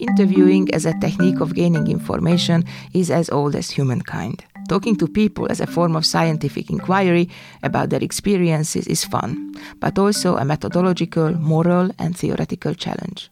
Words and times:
Interviewing 0.00 0.72
as 0.72 0.86
a 0.86 0.98
technique 0.98 1.40
of 1.40 1.54
gaining 1.54 1.86
information 1.86 2.64
is 2.94 3.10
as 3.10 3.28
old 3.28 3.54
as 3.54 3.68
humankind. 3.68 4.42
Talking 4.66 4.96
to 4.96 5.06
people 5.06 5.46
as 5.50 5.60
a 5.60 5.66
form 5.66 5.94
of 5.94 6.06
scientific 6.06 6.70
inquiry 6.70 7.28
about 7.62 7.90
their 7.90 8.02
experiences 8.02 8.86
is 8.86 9.04
fun, 9.04 9.54
but 9.78 9.98
also 9.98 10.38
a 10.38 10.44
methodological, 10.44 11.34
moral, 11.34 11.90
and 11.98 12.16
theoretical 12.16 12.72
challenge. 12.72 13.30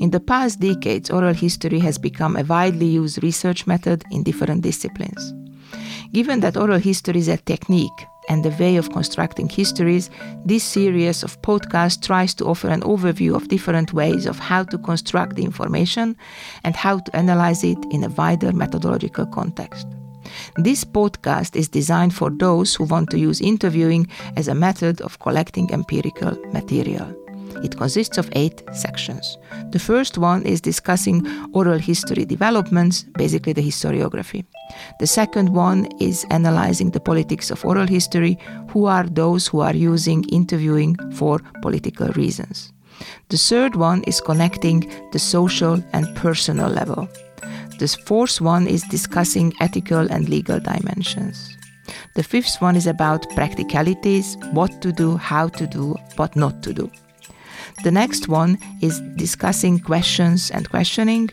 In 0.00 0.10
the 0.10 0.20
past 0.20 0.60
decades, 0.60 1.10
oral 1.10 1.34
history 1.34 1.80
has 1.80 1.98
become 1.98 2.36
a 2.36 2.44
widely 2.44 2.86
used 2.86 3.20
research 3.24 3.66
method 3.66 4.04
in 4.12 4.22
different 4.22 4.62
disciplines. 4.62 5.34
Given 6.12 6.38
that 6.40 6.56
oral 6.56 6.78
history 6.78 7.18
is 7.18 7.28
a 7.28 7.36
technique 7.36 8.06
and 8.28 8.44
the 8.44 8.56
way 8.58 8.76
of 8.76 8.90
constructing 8.90 9.48
histories, 9.48 10.10
this 10.44 10.64
series 10.64 11.22
of 11.22 11.40
podcasts 11.42 12.02
tries 12.02 12.34
to 12.34 12.46
offer 12.46 12.68
an 12.68 12.82
overview 12.82 13.34
of 13.34 13.48
different 13.48 13.92
ways 13.92 14.26
of 14.26 14.38
how 14.38 14.64
to 14.64 14.78
construct 14.78 15.36
the 15.36 15.44
information 15.44 16.16
and 16.64 16.76
how 16.76 16.98
to 16.98 17.16
analyze 17.16 17.64
it 17.64 17.78
in 17.90 18.04
a 18.04 18.10
wider 18.10 18.52
methodological 18.52 19.26
context. 19.26 19.86
This 20.56 20.84
podcast 20.84 21.56
is 21.56 21.68
designed 21.68 22.14
for 22.14 22.30
those 22.30 22.74
who 22.74 22.84
want 22.84 23.10
to 23.10 23.18
use 23.18 23.40
interviewing 23.40 24.08
as 24.36 24.48
a 24.48 24.54
method 24.54 25.00
of 25.00 25.18
collecting 25.20 25.72
empirical 25.72 26.36
material. 26.52 27.25
It 27.62 27.76
consists 27.76 28.18
of 28.18 28.30
eight 28.32 28.62
sections. 28.72 29.38
The 29.70 29.78
first 29.78 30.18
one 30.18 30.42
is 30.42 30.60
discussing 30.60 31.26
oral 31.52 31.78
history 31.78 32.24
developments, 32.24 33.04
basically 33.16 33.52
the 33.52 33.62
historiography. 33.62 34.44
The 35.00 35.06
second 35.06 35.50
one 35.50 35.88
is 36.00 36.26
analyzing 36.30 36.90
the 36.90 37.00
politics 37.00 37.50
of 37.50 37.64
oral 37.64 37.86
history, 37.86 38.38
who 38.70 38.86
are 38.86 39.04
those 39.04 39.46
who 39.46 39.60
are 39.60 39.74
using 39.74 40.24
interviewing 40.28 40.96
for 41.12 41.40
political 41.62 42.08
reasons. 42.08 42.72
The 43.28 43.36
third 43.36 43.76
one 43.76 44.02
is 44.04 44.20
connecting 44.20 44.90
the 45.12 45.18
social 45.18 45.82
and 45.92 46.16
personal 46.16 46.68
level. 46.68 47.08
The 47.78 47.88
fourth 48.06 48.40
one 48.40 48.66
is 48.66 48.82
discussing 48.84 49.52
ethical 49.60 50.10
and 50.10 50.28
legal 50.28 50.60
dimensions. 50.60 51.56
The 52.14 52.22
fifth 52.22 52.60
one 52.60 52.76
is 52.76 52.86
about 52.86 53.28
practicalities, 53.34 54.36
what 54.52 54.80
to 54.80 54.92
do, 54.92 55.16
how 55.16 55.48
to 55.48 55.66
do, 55.66 55.94
what 56.16 56.34
not 56.36 56.62
to 56.62 56.72
do. 56.72 56.90
The 57.84 57.90
next 57.90 58.28
one 58.28 58.58
is 58.80 59.00
discussing 59.16 59.80
questions 59.80 60.50
and 60.50 60.68
questioning. 60.68 61.30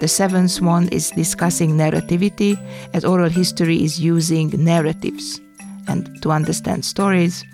The 0.00 0.08
seventh 0.08 0.60
one 0.60 0.88
is 0.88 1.10
discussing 1.10 1.76
narrativity, 1.76 2.56
as 2.94 3.04
oral 3.04 3.30
history 3.30 3.82
is 3.82 4.00
using 4.00 4.50
narratives 4.50 5.40
and 5.88 6.22
to 6.22 6.30
understand 6.30 6.84
stories. 6.84 7.44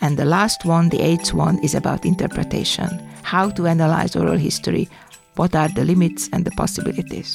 And 0.00 0.16
the 0.16 0.24
last 0.24 0.64
one, 0.64 0.88
the 0.88 1.00
eighth 1.00 1.32
one, 1.32 1.58
is 1.60 1.74
about 1.74 2.04
interpretation 2.04 2.88
how 3.24 3.48
to 3.50 3.66
analyze 3.66 4.14
oral 4.14 4.36
history, 4.36 4.88
what 5.36 5.54
are 5.56 5.68
the 5.68 5.84
limits 5.84 6.28
and 6.32 6.44
the 6.44 6.50
possibilities. 6.52 7.34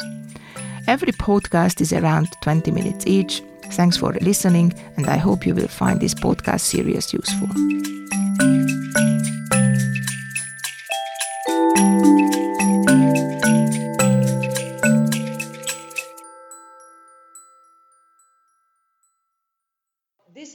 Every 0.87 1.11
podcast 1.11 1.81
is 1.81 1.91
around 1.91 2.29
20 2.41 2.71
minutes 2.71 3.05
each. 3.05 3.41
Thanks 3.71 3.97
for 3.97 4.13
listening, 4.21 4.73
and 4.97 5.07
I 5.07 5.17
hope 5.17 5.45
you 5.45 5.53
will 5.53 5.67
find 5.67 5.99
this 5.99 6.13
podcast 6.13 6.61
series 6.61 7.11
useful. 7.11 7.49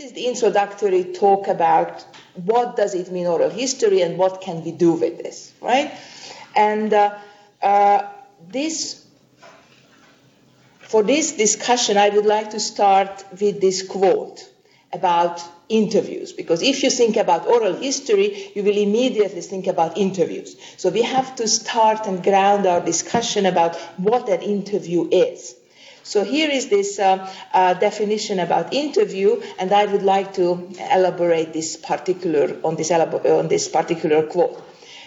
Is 0.05 0.13
the 0.13 0.27
introductory 0.27 1.05
talk 1.05 1.49
about 1.49 2.05
what 2.35 2.77
does 2.77 2.95
it 2.95 3.11
mean 3.11 3.27
oral 3.27 3.49
history 3.49 4.03
and 4.03 4.19
what 4.19 4.43
can 4.43 4.63
we 4.63 4.71
do 4.71 4.93
with 4.93 5.17
this, 5.19 5.53
right? 5.63 5.93
And 6.55 6.93
uh, 6.93 7.19
uh, 7.63 8.07
this, 8.47 9.05
for 10.81 11.03
this 11.03 11.33
discussion, 11.33 11.97
I 11.97 12.11
would 12.11 12.27
like 12.27 12.51
to 12.51 12.61
start 12.61 13.25
with 13.41 13.61
this 13.63 13.87
quote 13.87 14.47
about 14.93 15.43
interviews 15.71 16.35
because 16.35 16.63
if 16.63 16.83
you 16.83 16.91
think 16.91 17.17
about 17.17 17.47
oral 17.47 17.75
history 17.75 18.53
you 18.55 18.63
will 18.63 18.77
immediately 18.77 19.41
think 19.41 19.67
about 19.67 19.97
interviews 19.97 20.57
so 20.77 20.91
we 20.91 21.01
have 21.01 21.35
to 21.35 21.49
start 21.49 22.07
and 22.07 22.23
ground 22.23 22.67
our 22.67 22.85
discussion 22.85 23.47
about 23.47 23.75
what 23.97 24.29
an 24.29 24.43
interview 24.43 25.09
is 25.11 25.57
so 26.05 26.23
here 26.23 26.51
is 26.51 26.69
this 26.69 26.99
uh, 26.99 27.33
uh, 27.55 27.73
definition 27.73 28.39
about 28.39 28.75
interview, 28.75 29.41
and 29.59 29.73
I 29.73 29.87
would 29.87 30.03
like 30.03 30.35
to 30.35 30.71
elaborate 30.93 31.55
this 31.55 31.77
particular 31.79 32.59
on 32.63 32.77
this 32.77 32.91
on 32.91 33.49
this 33.49 33.69
particular 33.69 34.23
quote. 34.27 34.63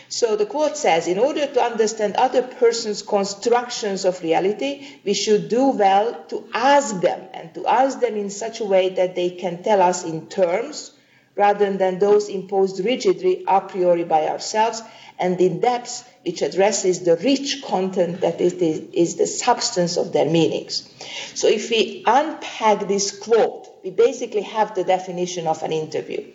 So 0.10 0.36
the 0.36 0.48
quote 0.48 0.76
says, 0.76 1.08
in 1.08 1.20
order 1.20 1.46
to 1.46 1.62
understand 1.62 2.16
other 2.16 2.42
person's 2.42 3.04
constructions 3.04 4.06
of 4.06 4.24
reality, 4.24 4.88
we 5.06 5.14
should 5.14 5.50
do 5.50 5.70
well 5.70 6.24
to 6.30 6.50
ask 6.52 7.00
them 7.00 7.22
and 7.32 7.54
to 7.54 7.68
ask 7.68 8.00
them 8.00 8.16
in 8.16 8.32
such 8.32 8.60
a 8.60 8.66
way 8.66 8.90
that 8.90 9.14
they 9.16 9.30
can 9.30 9.62
tell 9.62 9.82
us 9.84 10.04
in 10.04 10.28
terms 10.28 10.97
rather 11.38 11.72
than 11.78 12.00
those 12.00 12.30
imposed 12.30 12.84
rigidly 12.84 13.44
a 13.48 13.62
priori 13.62 14.04
by 14.04 14.28
ourselves 14.28 14.82
and 15.20 15.40
in 15.40 15.60
depth 15.60 16.08
which 16.26 16.42
addresses 16.42 17.04
the 17.04 17.16
rich 17.18 17.64
content 17.66 18.22
that 18.22 18.42
is 18.42 18.56
the, 18.56 18.72
is 18.94 19.16
the 19.16 19.28
substance 19.28 19.98
of 19.98 20.14
their 20.14 20.26
meanings. 20.26 20.94
So 21.36 21.48
if 21.48 21.70
we 21.70 22.04
unpack 22.06 22.88
this 22.88 23.18
quote, 23.18 23.68
we 23.84 23.92
basically 23.92 24.42
have 24.42 24.76
the 24.76 24.84
definition 24.84 25.48
of 25.48 25.64
an 25.64 25.72
interview. 25.72 26.26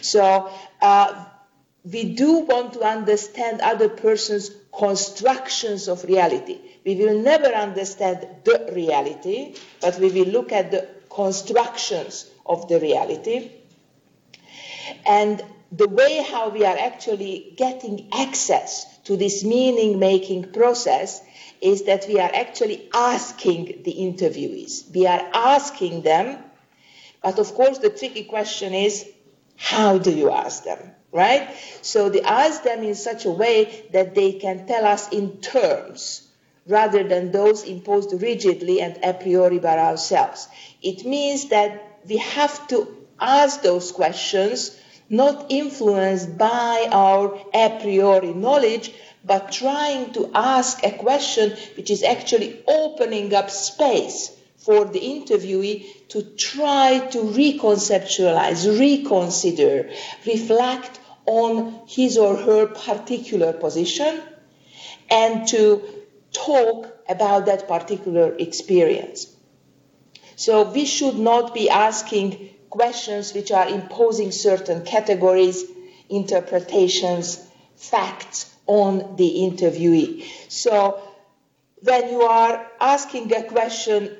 So 0.00 0.50
uh, 0.80 1.24
we 1.84 2.14
do 2.14 2.40
want 2.40 2.74
to 2.74 2.82
understand 2.82 3.60
other 3.60 3.88
person's 3.88 4.50
constructions 4.76 5.88
of 5.88 6.04
reality. 6.04 6.58
We 6.84 6.96
will 6.96 7.18
never 7.20 7.46
understand 7.46 8.26
the 8.44 8.70
reality, 8.72 9.56
but 9.80 9.98
we 9.98 10.10
will 10.10 10.30
look 10.30 10.52
at 10.52 10.70
the 10.70 10.88
constructions 11.10 12.30
of 12.46 12.68
the 12.68 12.80
reality. 12.80 13.50
And 15.06 15.42
the 15.72 15.88
way 15.88 16.22
how 16.22 16.50
we 16.50 16.64
are 16.64 16.76
actually 16.76 17.54
getting 17.56 18.08
access 18.12 18.86
to 19.04 19.16
this 19.16 19.44
meaning 19.44 19.98
making 19.98 20.52
process 20.52 21.20
is 21.60 21.84
that 21.84 22.06
we 22.06 22.20
are 22.20 22.30
actually 22.32 22.88
asking 22.94 23.82
the 23.84 23.94
interviewees. 23.94 24.92
We 24.94 25.06
are 25.06 25.26
asking 25.32 26.02
them, 26.02 26.38
but 27.22 27.38
of 27.38 27.54
course 27.54 27.78
the 27.78 27.90
tricky 27.90 28.24
question 28.24 28.74
is 28.74 29.08
how 29.56 29.98
do 29.98 30.10
you 30.10 30.30
ask 30.30 30.64
them, 30.64 30.78
right? 31.12 31.48
So 31.82 32.08
they 32.08 32.22
ask 32.22 32.62
them 32.62 32.82
in 32.82 32.94
such 32.94 33.24
a 33.24 33.30
way 33.30 33.86
that 33.92 34.14
they 34.14 34.32
can 34.32 34.66
tell 34.66 34.84
us 34.84 35.08
in 35.08 35.38
terms 35.38 36.28
rather 36.66 37.06
than 37.06 37.30
those 37.30 37.64
imposed 37.64 38.20
rigidly 38.20 38.80
and 38.80 38.98
a 39.02 39.12
priori 39.12 39.58
by 39.58 39.78
ourselves. 39.78 40.48
It 40.82 41.04
means 41.04 41.48
that 41.48 42.00
we 42.06 42.18
have 42.18 42.68
to 42.68 43.03
ask 43.20 43.62
those 43.62 43.92
questions 43.92 44.78
not 45.08 45.46
influenced 45.50 46.36
by 46.38 46.88
our 46.90 47.38
a 47.52 47.78
priori 47.80 48.32
knowledge, 48.32 48.92
but 49.24 49.52
trying 49.52 50.12
to 50.12 50.30
ask 50.34 50.82
a 50.84 50.92
question 50.92 51.50
which 51.76 51.90
is 51.90 52.02
actually 52.02 52.62
opening 52.66 53.32
up 53.34 53.50
space 53.50 54.30
for 54.56 54.86
the 54.86 55.00
interviewee 55.00 55.84
to 56.08 56.22
try 56.22 56.98
to 57.10 57.18
reconceptualize, 57.18 58.78
reconsider, 58.78 59.90
reflect 60.26 60.98
on 61.26 61.80
his 61.86 62.16
or 62.16 62.36
her 62.36 62.66
particular 62.66 63.52
position 63.52 64.22
and 65.10 65.46
to 65.48 65.82
talk 66.32 66.88
about 67.08 67.46
that 67.46 67.68
particular 67.68 68.34
experience. 68.38 69.26
So 70.36 70.70
we 70.70 70.84
should 70.84 71.16
not 71.16 71.54
be 71.54 71.70
asking 71.70 72.53
questions 72.74 73.32
which 73.32 73.52
are 73.52 73.68
imposing 73.68 74.32
certain 74.32 74.84
categories, 74.84 75.64
interpretations, 76.10 77.38
facts 77.76 78.52
on 78.66 79.14
the 79.16 79.30
interviewee. 79.46 80.24
So 80.48 81.00
when 81.82 82.08
you 82.10 82.22
are 82.22 82.66
asking 82.80 83.32
a 83.32 83.44
question, 83.44 84.10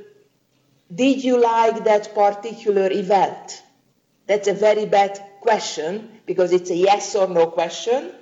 did 0.94 1.24
you 1.24 1.40
like 1.42 1.82
that 1.84 2.14
particular 2.14 2.88
event? 2.92 3.62
That's 4.28 4.46
a 4.46 4.54
very 4.54 4.86
bad 4.86 5.20
question 5.40 6.20
because 6.24 6.52
it's 6.52 6.70
a 6.70 6.76
yes 6.76 7.16
or 7.16 7.26
no 7.26 7.46
question 7.48 8.12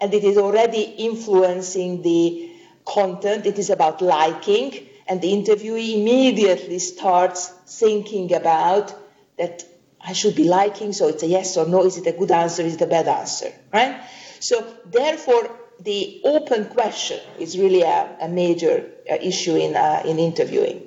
and 0.00 0.12
it 0.12 0.22
is 0.22 0.36
already 0.36 0.82
influencing 0.82 2.02
the 2.02 2.50
content. 2.84 3.46
It 3.46 3.58
is 3.58 3.70
about 3.70 4.02
liking 4.02 4.86
and 5.06 5.22
the 5.22 5.32
interviewee 5.32 5.94
immediately 6.00 6.78
starts 6.78 7.48
thinking 7.66 8.34
about 8.34 8.94
that 9.38 9.64
I 10.08 10.14
should 10.14 10.34
be 10.34 10.44
liking, 10.44 10.94
so 10.94 11.08
it's 11.08 11.22
a 11.22 11.26
yes 11.26 11.58
or 11.58 11.66
no. 11.66 11.84
Is 11.84 11.98
it 11.98 12.06
a 12.06 12.12
good 12.12 12.30
answer? 12.30 12.62
Is 12.62 12.76
it 12.76 12.80
a 12.80 12.86
bad 12.86 13.08
answer? 13.08 13.52
Right? 13.70 14.00
So, 14.40 14.66
therefore, 14.86 15.54
the 15.80 16.22
open 16.24 16.64
question 16.64 17.20
is 17.38 17.58
really 17.58 17.82
a, 17.82 18.16
a 18.22 18.26
major 18.26 18.90
uh, 19.10 19.16
issue 19.20 19.56
in, 19.56 19.76
uh, 19.76 20.02
in 20.06 20.18
interviewing. 20.18 20.82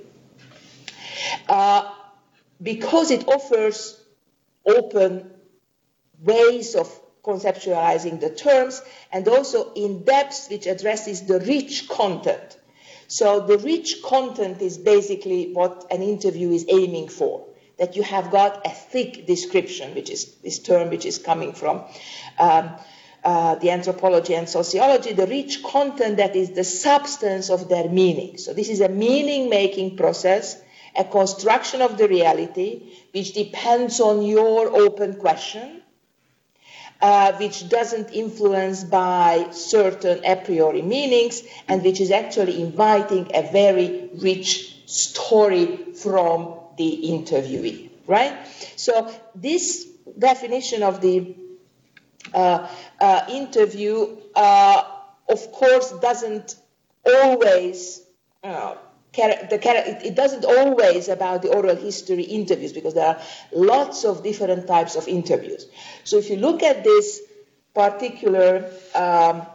Uh, 1.48 1.94
because 2.64 3.12
it 3.12 3.28
offers 3.28 4.02
open 4.66 5.30
ways 6.24 6.74
of 6.74 6.90
conceptualizing 7.24 8.20
the 8.20 8.32
terms, 8.32 8.82
and 9.12 9.28
also 9.28 9.72
in 9.74 10.04
depth, 10.04 10.48
which 10.50 10.66
addresses 10.66 11.28
the 11.28 11.40
rich 11.42 11.88
content. 11.88 12.58
So 13.08 13.42
the 13.42 13.60
rich 13.60 14.02
content 14.04 14.64
is 14.64 14.80
basically 14.80 15.54
what 15.54 15.86
an 15.92 16.02
interview 16.02 16.50
is 16.50 16.66
aiming 16.68 17.10
for. 17.10 17.46
That 17.82 17.96
you 17.96 18.04
have 18.04 18.30
got 18.30 18.66
a 18.66 18.70
thick 18.70 19.26
description, 19.26 19.96
which 19.96 20.10
is 20.10 20.36
this 20.44 20.60
term 20.60 20.90
which 20.90 21.06
is 21.06 21.18
coming 21.18 21.54
from 21.54 21.84
um, 22.38 22.76
uh, 23.24 23.56
the 23.56 23.72
anthropology 23.72 24.36
and 24.36 24.48
sociology, 24.48 25.14
the 25.14 25.28
rich 25.28 25.64
content 25.64 26.18
that 26.18 26.36
is 26.36 26.52
the 26.52 26.64
substance 26.64 27.50
of 27.50 27.70
their 27.70 27.90
meaning. 27.90 28.38
So 28.38 28.54
this 28.54 28.70
is 28.70 28.82
a 28.82 28.90
meaning 28.90 29.50
making 29.50 29.98
process, 29.98 30.62
a 30.96 31.04
construction 31.04 31.82
of 31.82 31.98
the 31.98 32.08
reality, 32.08 32.94
which 33.14 33.34
depends 33.34 34.00
on 34.00 34.22
your 34.22 34.68
open 34.76 35.16
question 35.16 35.82
uh, 37.02 37.34
which 37.34 37.68
doesn't 37.68 38.12
influence 38.12 38.84
by 38.84 39.48
certain 39.52 40.24
a 40.24 40.36
priori 40.36 40.82
meanings 40.82 41.44
and 41.68 41.84
which 41.84 42.00
is 42.00 42.12
actually 42.12 42.62
inviting 42.62 43.30
a 43.34 43.52
very 43.52 44.10
rich 44.16 44.76
story 44.86 45.94
from 45.96 46.61
the 46.82 46.92
interviewee, 47.16 47.90
right? 48.08 48.34
So 48.76 48.94
this 49.36 49.86
definition 50.18 50.82
of 50.84 51.00
the 51.02 51.36
uh, 52.34 52.68
uh, 53.00 53.22
interview, 53.30 54.18
uh, 54.36 54.84
of 55.30 55.52
course, 55.52 55.92
doesn't 56.00 56.56
always 57.06 58.02
uh, 58.44 58.76
it 59.14 60.16
doesn't 60.16 60.46
always 60.46 61.10
about 61.10 61.42
the 61.42 61.50
oral 61.54 61.76
history 61.76 62.24
interviews 62.24 62.72
because 62.72 62.94
there 62.94 63.08
are 63.08 63.22
lots 63.54 64.06
of 64.06 64.24
different 64.24 64.68
types 64.68 64.96
of 64.96 65.08
interviews. 65.10 65.68
So 66.06 66.18
if 66.18 66.30
you 66.30 66.38
look 66.38 66.64
at 66.64 66.86
this 66.86 67.20
particular 67.76 68.72
um, 68.96 69.46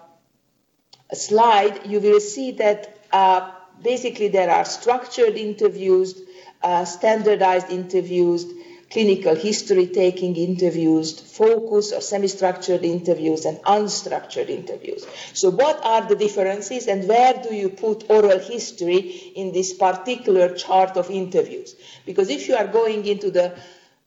slide, 1.15 1.87
you 1.87 2.01
will 2.01 2.21
see 2.21 2.51
that 2.53 2.99
uh, 3.13 3.51
basically 3.83 4.29
there 4.29 4.51
are 4.51 4.67
structured 4.67 5.37
interviews, 5.37 6.21
uh, 6.67 6.85
standardized 6.85 7.71
interviews, 7.71 8.45
clinical 8.91 9.37
history 9.37 9.87
taking 9.87 10.35
interviews, 10.35 11.21
focus 11.21 11.93
or 11.93 12.01
semi-structured 12.01 12.85
interviews, 12.85 13.45
and 13.45 13.59
unstructured 13.59 14.49
interviews. 14.49 15.07
So 15.33 15.51
what 15.51 15.85
are 15.85 16.09
the 16.09 16.17
differences 16.17 16.89
and 16.89 17.09
where 17.09 17.35
do 17.35 17.55
you 17.55 17.69
put 17.69 18.11
oral 18.11 18.41
history 18.41 18.99
in 19.37 19.53
this 19.53 19.75
particular 19.75 20.57
chart 20.57 20.97
of 20.97 21.09
interviews? 21.09 21.77
Because 22.05 22.31
if 22.31 22.49
you 22.49 22.57
are 22.57 22.67
going 22.67 23.07
into 23.07 23.31
the 23.31 23.57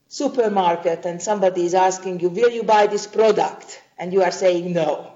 supermarket 0.10 1.06
and 1.06 1.22
somebody 1.22 1.66
is 1.66 1.74
asking 1.74 2.20
you, 2.20 2.28
will 2.28 2.52
you 2.52 2.64
buy 2.64 2.88
this 2.88 3.08
product? 3.08 3.82
And 3.98 4.12
you 4.12 4.22
are 4.24 4.32
saying 4.32 4.74
no. 4.74 5.14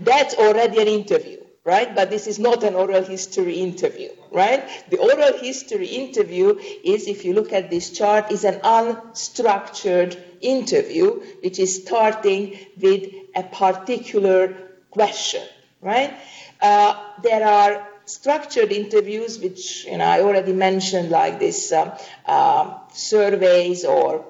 That's 0.00 0.34
already 0.36 0.80
an 0.80 0.88
interview 0.88 1.38
right? 1.68 1.94
But 1.94 2.08
this 2.08 2.26
is 2.26 2.38
not 2.38 2.64
an 2.64 2.74
oral 2.74 3.04
history 3.04 3.56
interview, 3.56 4.08
right? 4.32 4.66
The 4.88 4.96
oral 4.96 5.38
history 5.38 5.86
interview 5.86 6.58
is, 6.82 7.06
if 7.06 7.26
you 7.26 7.34
look 7.34 7.52
at 7.52 7.68
this 7.68 7.90
chart, 7.90 8.32
is 8.32 8.44
an 8.44 8.60
unstructured 8.60 10.16
interview, 10.40 11.20
which 11.42 11.58
is 11.58 11.82
starting 11.84 12.58
with 12.80 13.12
a 13.36 13.42
particular 13.42 14.56
question, 14.90 15.46
right? 15.82 16.14
Uh, 16.58 16.94
there 17.22 17.46
are 17.46 17.86
structured 18.06 18.72
interviews, 18.72 19.38
which 19.38 19.84
you 19.84 19.98
know 19.98 20.06
I 20.06 20.22
already 20.22 20.54
mentioned, 20.54 21.10
like 21.10 21.38
this 21.38 21.70
uh, 21.70 22.78
surveys 22.94 23.84
or 23.84 24.24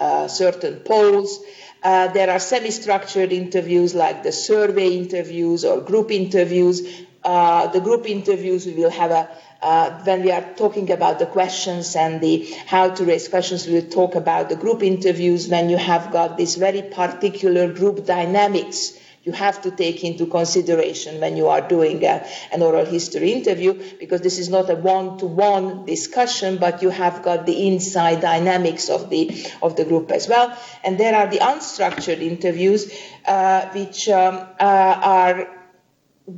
uh, 0.00 0.26
certain 0.26 0.80
polls. 0.80 1.38
Uh, 1.82 2.08
there 2.08 2.30
are 2.30 2.38
semi-structured 2.38 3.32
interviews 3.32 3.94
like 3.94 4.22
the 4.22 4.32
survey 4.32 4.96
interviews 4.96 5.64
or 5.64 5.80
group 5.80 6.10
interviews. 6.10 7.04
Uh, 7.22 7.66
the 7.68 7.80
group 7.80 8.08
interviews 8.08 8.66
we 8.66 8.74
will 8.74 8.90
have 8.90 9.10
a 9.10 9.28
uh, 9.62 9.90
when 10.04 10.22
we 10.22 10.30
are 10.30 10.44
talking 10.54 10.90
about 10.92 11.18
the 11.18 11.26
questions 11.26 11.96
and 11.96 12.20
the 12.20 12.46
how 12.66 12.90
to 12.90 13.04
raise 13.04 13.26
questions, 13.26 13.66
we 13.66 13.74
will 13.74 13.90
talk 13.90 14.14
about 14.14 14.48
the 14.48 14.56
group 14.56 14.82
interviews 14.82 15.48
when 15.48 15.70
you 15.70 15.76
have 15.76 16.12
got 16.12 16.36
this 16.36 16.56
very 16.56 16.82
particular 16.82 17.72
group 17.72 18.04
dynamics 18.04 18.98
you 19.26 19.32
have 19.32 19.60
to 19.60 19.72
take 19.72 20.04
into 20.04 20.24
consideration 20.26 21.20
when 21.20 21.36
you 21.36 21.48
are 21.48 21.60
doing 21.60 22.04
a, 22.04 22.24
an 22.52 22.62
oral 22.62 22.86
history 22.86 23.32
interview 23.32 23.74
because 23.98 24.20
this 24.20 24.38
is 24.38 24.48
not 24.48 24.70
a 24.70 24.76
one-to-one 24.76 25.84
discussion 25.84 26.58
but 26.58 26.80
you 26.80 26.90
have 26.90 27.24
got 27.24 27.44
the 27.44 27.66
inside 27.66 28.20
dynamics 28.20 28.88
of 28.88 29.10
the 29.10 29.44
of 29.60 29.74
the 29.74 29.84
group 29.84 30.12
as 30.12 30.28
well. 30.28 30.56
And 30.84 30.96
there 30.96 31.16
are 31.16 31.26
the 31.26 31.38
unstructured 31.38 32.20
interviews 32.20 32.92
uh, 33.26 33.66
which 33.70 34.08
um, 34.08 34.36
uh, 34.60 35.00
are 35.18 35.48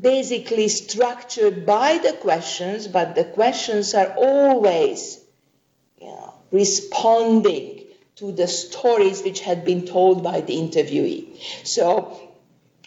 basically 0.00 0.69
structured 0.69 1.67
by 1.67 1.99
the 1.99 2.14
questions 2.14 2.88
but 2.88 3.14
the 3.14 3.25
questions 3.25 3.93
are 3.93 4.14
always 4.17 5.20
you 6.00 6.06
know, 6.06 6.32
responding 6.52 7.85
to 8.17 8.32
the 8.32 8.49
stories 8.49 9.23
which 9.23 9.40
had 9.40 9.64
been 9.64 9.87
told 9.87 10.25
by 10.25 10.40
the 10.40 10.56
interviewee. 10.56 11.38
So 11.64 12.27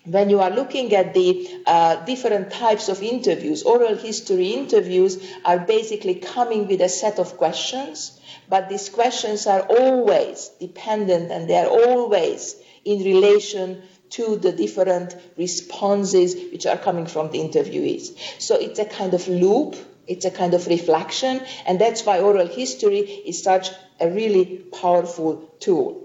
when 0.05 0.29
you 0.29 0.39
are 0.39 0.49
looking 0.49 0.93
at 0.95 1.13
the 1.13 1.63
uh, 1.65 2.03
different 2.05 2.51
types 2.51 2.89
of 2.89 3.03
interviews, 3.03 3.63
oral 3.63 3.95
history 3.95 4.49
interviews 4.49 5.21
are 5.45 5.59
basically 5.59 6.15
coming 6.15 6.67
with 6.67 6.81
a 6.81 6.89
set 6.89 7.19
of 7.19 7.37
questions, 7.37 8.19
but 8.49 8.67
these 8.67 8.89
questions 8.89 9.45
are 9.45 9.61
always 9.61 10.49
dependent 10.59 11.31
and 11.31 11.49
they 11.49 11.57
are 11.57 11.67
always 11.67 12.55
in 12.83 13.03
relation 13.03 13.81
to 14.09 14.35
the 14.37 14.51
different 14.51 15.15
responses 15.37 16.35
which 16.51 16.65
are 16.65 16.77
coming 16.77 17.05
from 17.05 17.31
the 17.31 17.39
interviewees. 17.39 18.17
So 18.39 18.55
it's 18.55 18.79
a 18.79 18.85
kind 18.85 19.13
of 19.13 19.27
loop, 19.27 19.75
it's 20.07 20.25
a 20.25 20.31
kind 20.31 20.53
of 20.53 20.67
reflection, 20.67 21.41
and 21.65 21.79
that's 21.79 22.05
why 22.05 22.19
oral 22.19 22.47
history 22.47 22.99
is 22.99 23.41
such 23.41 23.69
a 23.99 24.09
really 24.09 24.65
powerful 24.73 25.53
tool. 25.59 26.00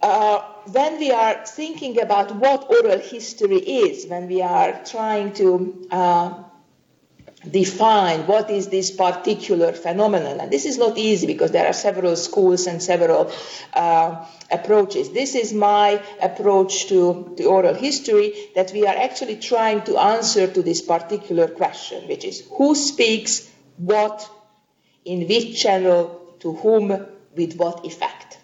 Uh, 0.00 0.40
when 0.70 0.98
we 1.00 1.10
are 1.10 1.44
thinking 1.44 2.00
about 2.00 2.34
what 2.36 2.70
oral 2.70 2.98
history 2.98 3.58
is, 3.58 4.06
when 4.06 4.28
we 4.28 4.40
are 4.42 4.80
trying 4.84 5.32
to 5.32 5.88
uh, 5.90 6.44
define 7.50 8.26
what 8.26 8.48
is 8.50 8.68
this 8.68 8.92
particular 8.92 9.72
phenomenon, 9.72 10.38
and 10.40 10.52
this 10.52 10.66
is 10.66 10.78
not 10.78 10.96
easy 10.98 11.26
because 11.26 11.50
there 11.50 11.66
are 11.66 11.72
several 11.72 12.14
schools 12.14 12.66
and 12.68 12.80
several 12.80 13.32
uh, 13.74 14.24
approaches. 14.50 15.10
This 15.10 15.34
is 15.34 15.52
my 15.52 16.02
approach 16.20 16.86
to 16.88 17.34
the 17.36 17.46
oral 17.46 17.74
history 17.74 18.50
that 18.54 18.72
we 18.72 18.86
are 18.86 18.96
actually 18.96 19.36
trying 19.36 19.82
to 19.82 19.98
answer 19.98 20.46
to 20.46 20.62
this 20.62 20.80
particular 20.80 21.48
question, 21.48 22.06
which 22.06 22.24
is 22.24 22.46
who 22.52 22.76
speaks 22.76 23.50
what, 23.76 24.28
in 25.04 25.26
which 25.26 25.60
channel, 25.60 26.36
to 26.40 26.54
whom, 26.54 27.06
with 27.34 27.56
what 27.56 27.84
effect. 27.84 28.37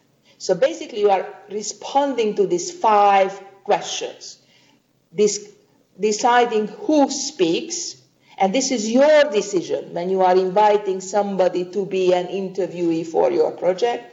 So 0.44 0.54
basically, 0.54 1.00
you 1.00 1.08
are 1.08 1.26
responding 1.50 2.34
to 2.34 2.46
these 2.46 2.70
five 2.70 3.32
questions. 3.64 4.36
This, 5.10 5.50
deciding 5.98 6.66
who 6.66 7.10
speaks, 7.10 7.96
and 8.36 8.54
this 8.54 8.70
is 8.70 8.90
your 8.90 9.30
decision 9.30 9.94
when 9.94 10.10
you 10.10 10.20
are 10.20 10.36
inviting 10.36 11.00
somebody 11.00 11.64
to 11.70 11.86
be 11.86 12.12
an 12.12 12.26
interviewee 12.26 13.06
for 13.06 13.30
your 13.30 13.52
project. 13.52 14.04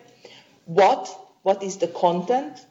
What? 0.64 1.10
What 1.42 1.64
is 1.64 1.80
the 1.80 1.88
content? 1.88 2.66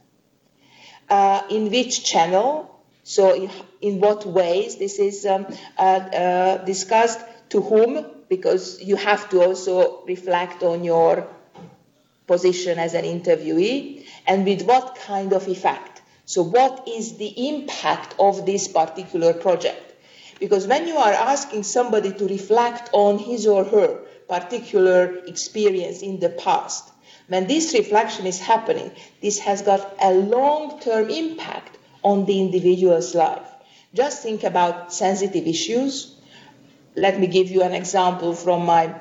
Uh, 1.10 1.42
in 1.50 1.70
which 1.70 2.02
channel? 2.02 2.80
So, 3.04 3.50
in, 3.82 4.00
what 4.00 4.24
ways 4.24 4.76
this 4.76 4.98
is 4.98 5.26
um, 5.26 5.46
uh, 5.76 5.82
uh, 5.82 6.64
discussed? 6.64 7.20
To 7.50 7.60
whom? 7.60 8.06
Because 8.30 8.80
you 8.80 8.96
have 8.96 9.28
to 9.28 9.42
also 9.42 10.02
reflect 10.06 10.62
on 10.62 10.82
your 10.82 11.28
position 12.30 12.78
as 12.78 12.94
an 12.94 13.04
interviewee 13.04 14.06
and 14.24 14.44
with 14.44 14.62
what 14.62 14.94
kind 14.94 15.32
of 15.32 15.48
effect. 15.48 16.00
So, 16.26 16.44
what 16.44 16.86
is 16.86 17.16
the 17.16 17.48
impact 17.48 18.14
of 18.20 18.46
this 18.46 18.68
particular 18.68 19.32
project? 19.34 19.82
Because 20.38 20.68
when 20.68 20.86
you 20.86 20.96
are 20.96 21.12
asking 21.12 21.64
somebody 21.64 22.12
to 22.12 22.28
reflect 22.28 22.88
on 22.92 23.18
his 23.18 23.48
or 23.48 23.64
her 23.64 23.88
particular 24.28 25.16
experience 25.26 26.02
in 26.02 26.20
the 26.20 26.28
past, 26.28 26.88
when 27.26 27.48
this 27.48 27.74
reflection 27.74 28.26
is 28.26 28.38
happening, 28.38 28.92
this 29.20 29.40
has 29.40 29.62
got 29.62 29.96
a 30.00 30.14
long 30.14 30.78
term 30.78 31.10
impact 31.10 31.78
on 32.04 32.26
the 32.26 32.40
individual's 32.40 33.12
life. 33.12 33.50
Just 33.92 34.22
think 34.22 34.44
about 34.44 34.92
sensitive 34.92 35.48
issues. 35.48 36.14
Let 36.94 37.18
me 37.18 37.26
give 37.26 37.50
you 37.50 37.62
an 37.62 37.72
example 37.72 38.34
from 38.34 38.66
my 38.66 38.94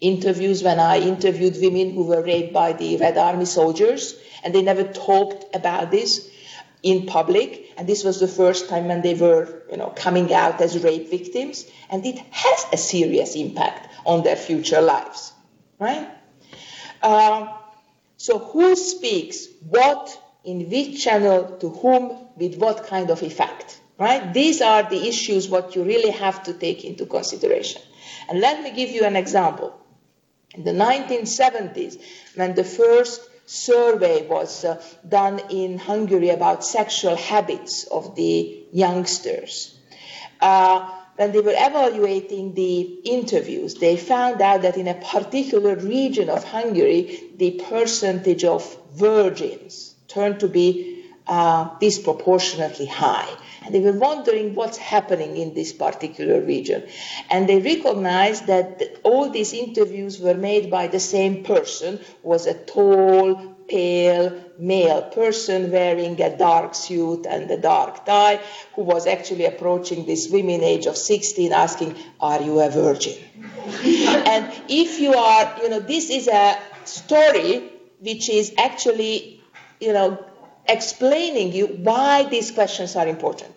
interviews 0.00 0.62
when 0.62 0.80
I 0.80 1.00
interviewed 1.00 1.56
women 1.60 1.94
who 1.94 2.04
were 2.04 2.22
raped 2.22 2.52
by 2.52 2.72
the 2.72 2.96
Red 2.96 3.18
Army 3.18 3.44
soldiers, 3.44 4.14
and 4.42 4.54
they 4.54 4.62
never 4.62 4.84
talked 4.84 5.54
about 5.54 5.90
this 5.90 6.28
in 6.82 7.06
public. 7.06 7.72
And 7.76 7.88
this 7.88 8.04
was 8.04 8.20
the 8.20 8.28
first 8.28 8.68
time 8.68 8.88
when 8.88 9.02
they 9.02 9.14
were, 9.14 9.62
you 9.70 9.76
know, 9.76 9.92
coming 9.94 10.32
out 10.32 10.60
as 10.60 10.82
rape 10.82 11.10
victims, 11.10 11.66
and 11.90 12.04
it 12.06 12.18
has 12.30 12.66
a 12.72 12.76
serious 12.76 13.36
impact 13.36 13.88
on 14.06 14.22
their 14.22 14.36
future 14.36 14.80
lives, 14.80 15.32
right? 15.78 16.08
Uh, 17.02 17.48
so, 18.16 18.38
who 18.38 18.76
speaks 18.76 19.46
what, 19.68 20.20
in 20.44 20.68
which 20.68 21.02
channel, 21.02 21.56
to 21.60 21.70
whom, 21.70 22.18
with 22.36 22.56
what 22.56 22.86
kind 22.86 23.10
of 23.10 23.22
effect. 23.22 23.80
Right? 23.98 24.32
These 24.32 24.62
are 24.62 24.82
the 24.88 25.08
issues 25.08 25.50
what 25.50 25.76
you 25.76 25.84
really 25.84 26.10
have 26.10 26.42
to 26.44 26.54
take 26.54 26.86
into 26.86 27.04
consideration. 27.04 27.82
And 28.30 28.40
let 28.40 28.62
me 28.62 28.70
give 28.70 28.88
you 28.88 29.04
an 29.04 29.14
example. 29.14 29.78
In 30.54 30.64
the 30.64 30.72
1970s, 30.72 32.00
when 32.34 32.54
the 32.54 32.64
first 32.64 33.20
survey 33.46 34.26
was 34.26 34.64
uh, 34.64 34.82
done 35.08 35.40
in 35.50 35.78
Hungary 35.78 36.30
about 36.30 36.64
sexual 36.64 37.16
habits 37.16 37.84
of 37.84 38.14
the 38.16 38.64
youngsters, 38.72 39.78
uh, 40.40 40.90
when 41.16 41.32
they 41.32 41.40
were 41.40 41.54
evaluating 41.54 42.54
the 42.54 42.80
interviews, 43.04 43.74
they 43.74 43.96
found 43.96 44.40
out 44.40 44.62
that 44.62 44.76
in 44.76 44.88
a 44.88 44.94
particular 44.94 45.76
region 45.76 46.30
of 46.30 46.42
Hungary, 46.44 47.30
the 47.36 47.60
percentage 47.68 48.44
of 48.44 48.64
virgins 48.94 49.94
turned 50.08 50.40
to 50.40 50.48
be 50.48 51.04
uh, 51.26 51.68
disproportionately 51.78 52.86
high. 52.86 53.28
They 53.68 53.80
were 53.80 53.98
wondering 53.98 54.54
what's 54.54 54.78
happening 54.78 55.36
in 55.36 55.54
this 55.54 55.72
particular 55.72 56.40
region. 56.40 56.88
And 57.30 57.48
they 57.48 57.60
recognized 57.60 58.46
that 58.46 58.82
all 59.02 59.28
these 59.28 59.52
interviews 59.52 60.18
were 60.18 60.34
made 60.34 60.70
by 60.70 60.86
the 60.86 61.00
same 61.00 61.44
person, 61.44 62.00
was 62.22 62.46
a 62.46 62.54
tall, 62.54 63.56
pale 63.68 64.44
male 64.58 65.02
person 65.02 65.70
wearing 65.70 66.20
a 66.20 66.36
dark 66.36 66.74
suit 66.74 67.24
and 67.26 67.50
a 67.50 67.56
dark 67.56 68.04
tie, 68.04 68.40
who 68.74 68.82
was 68.82 69.06
actually 69.06 69.46
approaching 69.46 70.04
this 70.06 70.28
women 70.28 70.62
age 70.62 70.86
of 70.86 70.96
16 70.96 71.52
asking, 71.52 71.96
Are 72.20 72.42
you 72.42 72.60
a 72.60 72.68
virgin? 72.68 73.16
and 73.84 74.52
if 74.68 75.00
you 75.00 75.14
are, 75.14 75.56
you 75.62 75.70
know, 75.70 75.80
this 75.80 76.10
is 76.10 76.28
a 76.28 76.58
story 76.84 77.70
which 78.00 78.28
is 78.28 78.52
actually, 78.58 79.42
you 79.80 79.92
know, 79.92 80.24
explaining 80.70 81.52
you 81.52 81.66
why 81.66 82.24
these 82.24 82.50
questions 82.50 82.96
are 82.96 83.06
important. 83.06 83.54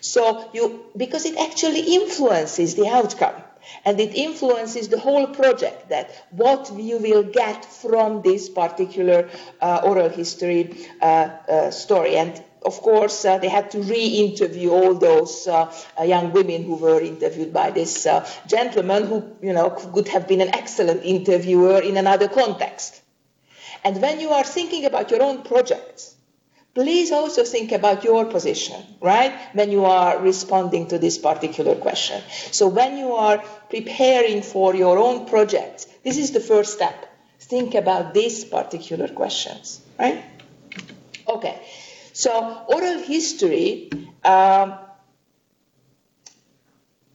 So 0.00 0.50
you, 0.52 0.86
because 0.96 1.24
it 1.24 1.36
actually 1.38 1.94
influences 1.94 2.74
the 2.74 2.88
outcome 2.88 3.42
and 3.84 3.98
it 3.98 4.14
influences 4.14 4.88
the 4.88 4.98
whole 4.98 5.26
project 5.26 5.88
that 5.88 6.26
what 6.30 6.70
you 6.76 6.98
will 6.98 7.22
get 7.22 7.64
from 7.64 8.20
this 8.22 8.48
particular 8.48 9.30
uh, 9.62 9.80
oral 9.82 10.10
history 10.10 10.76
uh, 11.00 11.04
uh, 11.04 11.70
story 11.70 12.16
and 12.16 12.42
of 12.64 12.80
course, 12.80 13.26
uh, 13.26 13.36
they 13.36 13.48
had 13.48 13.70
to 13.72 13.82
re-interview 13.82 14.70
all 14.70 14.94
those 14.94 15.46
uh, 15.46 15.70
uh, 16.00 16.02
young 16.04 16.32
women 16.32 16.64
who 16.64 16.76
were 16.76 16.98
interviewed 16.98 17.52
by 17.52 17.70
this 17.70 18.06
gentleman, 18.46 19.04
who 19.04 19.36
you 19.42 19.52
know 19.52 19.68
could 19.68 20.08
have 20.08 20.26
been 20.26 20.40
an 20.40 20.54
excellent 20.54 21.04
interviewer 21.04 21.80
in 21.80 21.98
another 21.98 22.26
context. 22.26 23.02
And 23.84 24.00
when 24.00 24.18
you 24.18 24.30
are 24.30 24.44
thinking 24.44 24.86
about 24.86 25.10
your 25.10 25.22
own 25.22 25.42
projects, 25.42 26.13
please 26.74 27.12
also 27.12 27.44
think 27.44 27.72
about 27.72 28.02
your 28.04 28.24
position, 28.26 28.82
right, 29.00 29.32
when 29.52 29.70
you 29.70 29.84
are 29.84 30.18
responding 30.18 30.88
to 30.88 30.98
this 30.98 31.18
particular 31.18 31.76
question. 31.76 32.20
So 32.50 32.66
when 32.66 32.98
you 32.98 33.12
are 33.12 33.38
preparing 33.70 34.42
for 34.42 34.74
your 34.74 34.98
own 34.98 35.26
project, 35.26 35.86
this 36.02 36.18
is 36.18 36.32
the 36.32 36.40
first 36.40 36.72
step. 36.72 37.06
Think 37.38 37.74
about 37.74 38.12
these 38.12 38.44
particular 38.44 39.08
questions, 39.08 39.80
right? 39.98 40.24
Okay, 41.28 41.60
so 42.12 42.64
oral 42.68 42.98
history. 42.98 43.90
Um, 44.24 44.74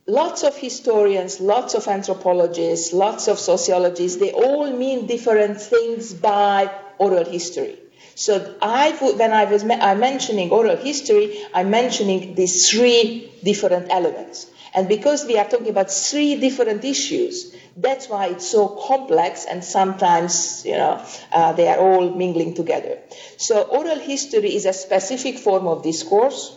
lots 0.07 0.43
of 0.43 0.55
historians, 0.57 1.39
lots 1.39 1.73
of 1.75 1.87
anthropologists, 1.87 2.93
lots 2.93 3.27
of 3.27 3.37
sociologists, 3.37 4.19
they 4.19 4.31
all 4.31 4.71
mean 4.71 5.05
different 5.05 5.59
things 5.61 6.13
by 6.13 6.71
oral 6.97 7.25
history. 7.25 7.77
So 8.15 8.55
I, 8.61 8.91
when 8.91 9.33
I 9.33 9.45
was 9.45 9.63
I'm 9.63 9.99
mentioning 9.99 10.51
oral 10.51 10.77
history, 10.77 11.41
I'm 11.53 11.69
mentioning 11.69 12.35
these 12.35 12.69
three 12.69 13.31
different 13.43 13.87
elements. 13.89 14.47
And 14.73 14.87
because 14.87 15.25
we 15.25 15.37
are 15.37 15.45
talking 15.45 15.69
about 15.69 15.89
three 15.89 16.35
different 16.39 16.83
issues, 16.85 17.55
that's 17.75 18.07
why 18.07 18.27
it's 18.27 18.49
so 18.49 18.67
complex 18.67 19.45
and 19.45 19.63
sometimes, 19.63 20.63
you 20.65 20.73
know, 20.73 21.03
uh, 21.31 21.53
they 21.53 21.67
are 21.67 21.79
all 21.79 22.09
mingling 22.13 22.53
together. 22.53 22.99
So 23.37 23.63
oral 23.63 23.99
history 23.99 24.55
is 24.55 24.65
a 24.65 24.73
specific 24.73 25.39
form 25.39 25.67
of 25.67 25.81
discourse. 25.81 26.55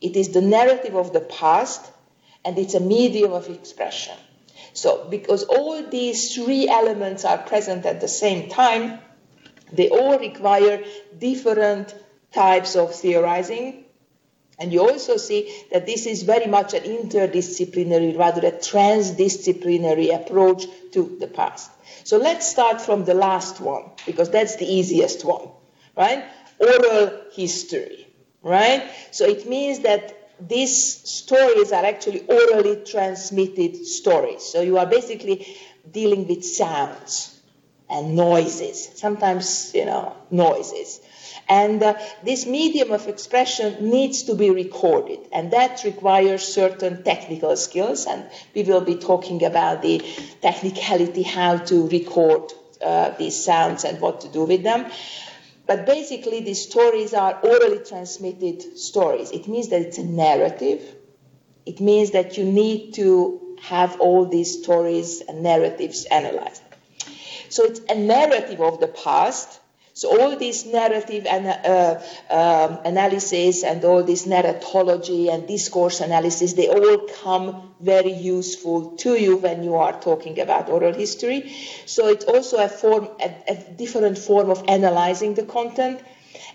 It 0.00 0.16
is 0.16 0.30
the 0.30 0.42
narrative 0.42 0.94
of 0.94 1.12
the 1.12 1.20
past 1.20 1.90
and 2.44 2.58
it's 2.58 2.74
a 2.74 2.80
medium 2.80 3.32
of 3.32 3.48
expression. 3.48 4.16
So 4.74 5.06
because 5.08 5.44
all 5.44 5.82
these 5.82 6.34
three 6.34 6.68
elements 6.68 7.24
are 7.24 7.38
present 7.38 7.86
at 7.86 8.00
the 8.00 8.08
same 8.08 8.48
time, 8.48 9.00
they 9.72 9.88
all 9.88 10.18
require 10.18 10.84
different 11.18 11.94
types 12.32 12.76
of 12.76 12.94
theorizing. 12.94 13.84
And 14.58 14.72
you 14.72 14.80
also 14.80 15.16
see 15.16 15.64
that 15.70 15.86
this 15.86 16.06
is 16.06 16.24
very 16.24 16.46
much 16.46 16.74
an 16.74 16.82
interdisciplinary, 16.82 18.18
rather 18.18 18.46
a 18.46 18.52
transdisciplinary 18.52 20.14
approach 20.14 20.64
to 20.92 21.16
the 21.20 21.28
past. 21.28 21.70
So 22.04 22.18
let's 22.18 22.48
start 22.48 22.80
from 22.80 23.04
the 23.04 23.14
last 23.14 23.60
one, 23.60 23.84
because 24.04 24.30
that's 24.30 24.56
the 24.56 24.66
easiest 24.66 25.24
one, 25.24 25.48
right? 25.96 26.24
Oral 26.58 27.20
history, 27.32 28.08
right? 28.42 28.90
So 29.12 29.26
it 29.26 29.48
means 29.48 29.80
that 29.80 30.14
these 30.40 30.94
stories 31.08 31.72
are 31.72 31.84
actually 31.84 32.26
orally 32.26 32.84
transmitted 32.84 33.86
stories. 33.86 34.42
So 34.42 34.60
you 34.60 34.78
are 34.78 34.86
basically 34.86 35.56
dealing 35.90 36.26
with 36.26 36.44
sounds 36.44 37.37
and 37.90 38.14
noises, 38.14 38.90
sometimes, 38.94 39.72
you 39.74 39.86
know, 39.86 40.16
noises. 40.30 41.00
And 41.48 41.82
uh, 41.82 41.94
this 42.22 42.44
medium 42.44 42.92
of 42.92 43.08
expression 43.08 43.90
needs 43.90 44.24
to 44.24 44.34
be 44.34 44.50
recorded, 44.50 45.20
and 45.32 45.50
that 45.52 45.82
requires 45.84 46.46
certain 46.46 47.02
technical 47.02 47.56
skills. 47.56 48.06
And 48.06 48.26
we 48.54 48.64
will 48.64 48.82
be 48.82 48.96
talking 48.96 49.44
about 49.44 49.80
the 49.80 50.04
technicality, 50.42 51.22
how 51.22 51.56
to 51.56 51.88
record 51.88 52.52
uh, 52.82 53.10
these 53.18 53.42
sounds 53.42 53.84
and 53.84 53.98
what 54.00 54.20
to 54.22 54.28
do 54.28 54.44
with 54.44 54.62
them. 54.62 54.90
But 55.66 55.86
basically, 55.86 56.40
these 56.40 56.62
stories 56.62 57.14
are 57.14 57.38
orally 57.42 57.78
transmitted 57.78 58.78
stories. 58.78 59.30
It 59.30 59.48
means 59.48 59.68
that 59.68 59.82
it's 59.82 59.98
a 59.98 60.04
narrative. 60.04 60.82
It 61.64 61.80
means 61.80 62.10
that 62.12 62.36
you 62.36 62.44
need 62.44 62.94
to 62.94 63.56
have 63.60 64.00
all 64.00 64.26
these 64.26 64.62
stories 64.62 65.22
and 65.26 65.42
narratives 65.42 66.04
analyzed. 66.04 66.62
So 67.48 67.64
it's 67.64 67.80
a 67.88 67.94
narrative 67.94 68.60
of 68.60 68.80
the 68.80 68.88
past. 68.88 69.60
So 69.94 70.20
all 70.20 70.36
this 70.36 70.64
narrative 70.64 71.26
and 71.26 71.46
uh, 71.48 72.00
um, 72.30 72.78
analysis 72.84 73.64
and 73.64 73.84
all 73.84 74.04
this 74.04 74.26
narratology 74.26 75.28
and 75.32 75.48
discourse 75.48 76.00
analysis, 76.00 76.52
they 76.52 76.68
all 76.68 77.08
come 77.22 77.72
very 77.80 78.12
useful 78.12 78.92
to 78.98 79.16
you 79.16 79.38
when 79.38 79.64
you 79.64 79.74
are 79.74 80.00
talking 80.00 80.38
about 80.38 80.68
oral 80.68 80.94
history. 80.94 81.52
So 81.86 82.06
it's 82.06 82.24
also 82.24 82.58
a 82.58 82.68
form, 82.68 83.08
a, 83.20 83.34
a 83.48 83.56
different 83.72 84.18
form 84.18 84.50
of 84.50 84.62
analyzing 84.68 85.34
the 85.34 85.42
content. 85.42 86.00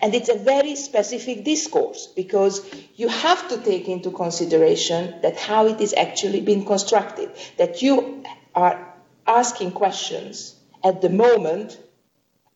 And 0.02 0.16
it's 0.16 0.30
a 0.30 0.38
very 0.38 0.76
specific 0.76 1.44
discourse 1.44 2.08
because 2.08 2.66
you 2.96 3.10
have 3.10 3.50
to 3.50 3.58
take 3.58 3.90
into 3.90 4.12
consideration 4.12 5.22
that 5.22 5.38
how 5.38 5.68
it 5.68 5.82
is 5.82 5.94
actually 5.94 6.42
being 6.42 6.66
constructed, 6.66 7.32
that 7.58 7.82
you 7.82 8.24
are 8.56 8.94
asking 9.28 9.72
questions 9.72 10.56
at 10.84 11.02
the 11.02 11.10
moment, 11.10 11.78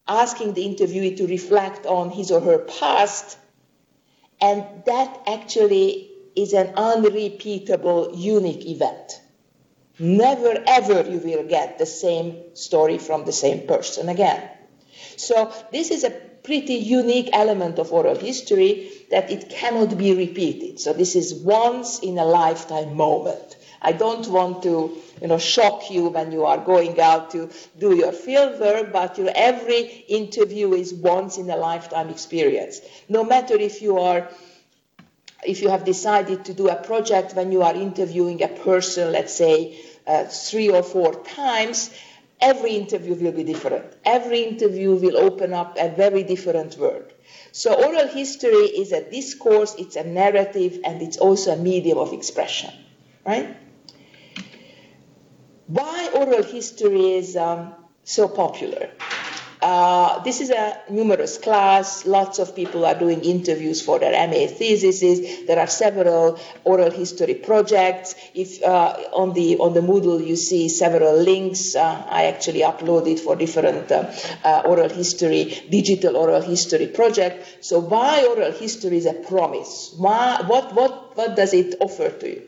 asking 0.07 0.53
the 0.53 0.65
interviewee 0.65 1.17
to 1.17 1.27
reflect 1.27 1.85
on 1.85 2.09
his 2.09 2.31
or 2.31 2.41
her 2.41 2.59
past, 2.59 3.37
and 4.41 4.63
that 4.85 5.21
actually 5.27 6.11
is 6.35 6.53
an 6.53 6.73
unrepeatable, 6.75 8.11
unique 8.15 8.65
event. 8.65 9.21
Never 9.99 10.63
ever 10.67 11.09
you 11.09 11.19
will 11.19 11.43
get 11.43 11.79
the 11.79 11.87
same 11.87 12.55
story 12.55 12.99
from 12.99 13.25
the 13.25 13.31
same 13.31 13.65
person 13.65 14.09
again. 14.09 14.47
So 15.15 15.51
this 15.71 15.89
is 15.89 16.03
a 16.03 16.11
pretty 16.11 16.75
unique 16.75 17.29
element 17.33 17.79
of 17.79 17.91
oral 17.91 18.15
history 18.15 18.91
that 19.09 19.31
it 19.31 19.49
cannot 19.49 19.97
be 19.97 20.13
repeated. 20.13 20.79
So 20.79 20.93
this 20.93 21.15
is 21.15 21.33
once 21.33 21.99
in 21.99 22.17
a 22.17 22.25
lifetime 22.25 22.95
moment. 22.95 23.57
I 23.81 23.91
don't 23.91 24.27
want 24.27 24.63
to, 24.63 24.97
you 25.21 25.27
know, 25.27 25.37
shock 25.37 25.91
you 25.91 26.09
when 26.09 26.31
you 26.31 26.45
are 26.45 26.57
going 26.57 26.99
out 26.99 27.31
to 27.31 27.49
do 27.77 27.95
your 27.95 28.11
field 28.11 28.59
work, 28.59 28.91
but 28.91 29.17
you 29.17 29.25
know, 29.25 29.33
every 29.35 29.81
interview 30.07 30.73
is 30.73 30.93
once 30.93 31.37
in 31.37 31.49
a 31.49 31.55
lifetime 31.55 32.09
experience. 32.09 32.81
No 33.07 33.23
matter 33.23 33.55
if 33.55 33.81
you 33.81 33.99
are 33.99 34.29
if 35.45 35.61
you 35.61 35.69
have 35.69 35.85
decided 35.85 36.45
to 36.45 36.53
do 36.53 36.67
a 36.67 36.75
project 36.75 37.35
when 37.35 37.51
you 37.51 37.61
are 37.61 37.75
interviewing 37.75 38.41
a 38.41 38.47
person, 38.47 39.11
let's 39.11 39.33
say 39.33 39.79
uh, 40.05 40.23
three 40.25 40.69
or 40.69 40.83
four 40.83 41.13
times, 41.23 41.91
every 42.41 42.71
interview 42.71 43.13
will 43.13 43.31
be 43.31 43.43
different. 43.43 43.85
Every 44.03 44.41
interview 44.41 44.95
will 44.95 45.17
open 45.17 45.53
up 45.53 45.77
a 45.79 45.89
very 45.89 46.23
different 46.23 46.77
world. 46.77 47.13
So 47.51 47.73
oral 47.73 48.07
history 48.07 48.65
is 48.65 48.91
a 48.91 49.09
discourse, 49.09 49.75
it's 49.77 49.95
a 49.95 50.03
narrative, 50.03 50.79
and 50.83 51.01
it's 51.01 51.17
also 51.17 51.53
a 51.53 51.57
medium 51.57 51.97
of 51.97 52.13
expression, 52.13 52.71
right? 53.25 53.55
Why 55.67 56.09
oral 56.13 56.43
history 56.43 57.11
is 57.13 57.35
um, 57.35 57.73
so 58.05 58.29
popular? 58.29 58.89
Uh, 59.61 60.19
this 60.23 60.39
is 60.39 60.49
a 60.49 60.77
numerous 60.89 61.37
class. 61.37 62.05
Lots 62.05 62.39
of 62.39 62.55
people 62.55 62.85
are 62.85 62.97
doing 62.97 63.21
interviews 63.21 63.81
for 63.81 63.99
their 63.99 64.11
MA 64.27 64.47
theses. 64.47 65.01
There 65.45 65.59
are 65.59 65.67
several 65.67 66.39
oral 66.63 66.89
history 66.89 67.33
projects. 67.33 68.15
If 68.33 68.63
uh, 68.63 68.95
on 69.11 69.33
the 69.33 69.57
on 69.57 69.73
the 69.73 69.81
Moodle 69.81 70.25
you 70.25 70.37
see 70.37 70.69
several 70.69 71.17
links, 71.21 71.75
uh, 71.75 72.05
I 72.07 72.27
actually 72.27 72.61
uploaded 72.61 73.19
for 73.19 73.35
different 73.35 73.91
uh, 73.91 74.09
uh, 74.45 74.61
oral 74.63 74.89
history, 74.89 75.65
digital 75.69 76.15
oral 76.15 76.41
history 76.41 76.87
project. 76.87 77.65
So 77.65 77.79
why 77.79 78.25
oral 78.25 78.53
history 78.53 78.97
is 78.97 79.05
a 79.05 79.13
promise? 79.15 79.93
Why, 79.97 80.43
what 80.47 80.73
what 80.75 81.17
what 81.17 81.35
does 81.35 81.53
it 81.53 81.75
offer 81.81 82.09
to 82.09 82.29
you? 82.29 82.43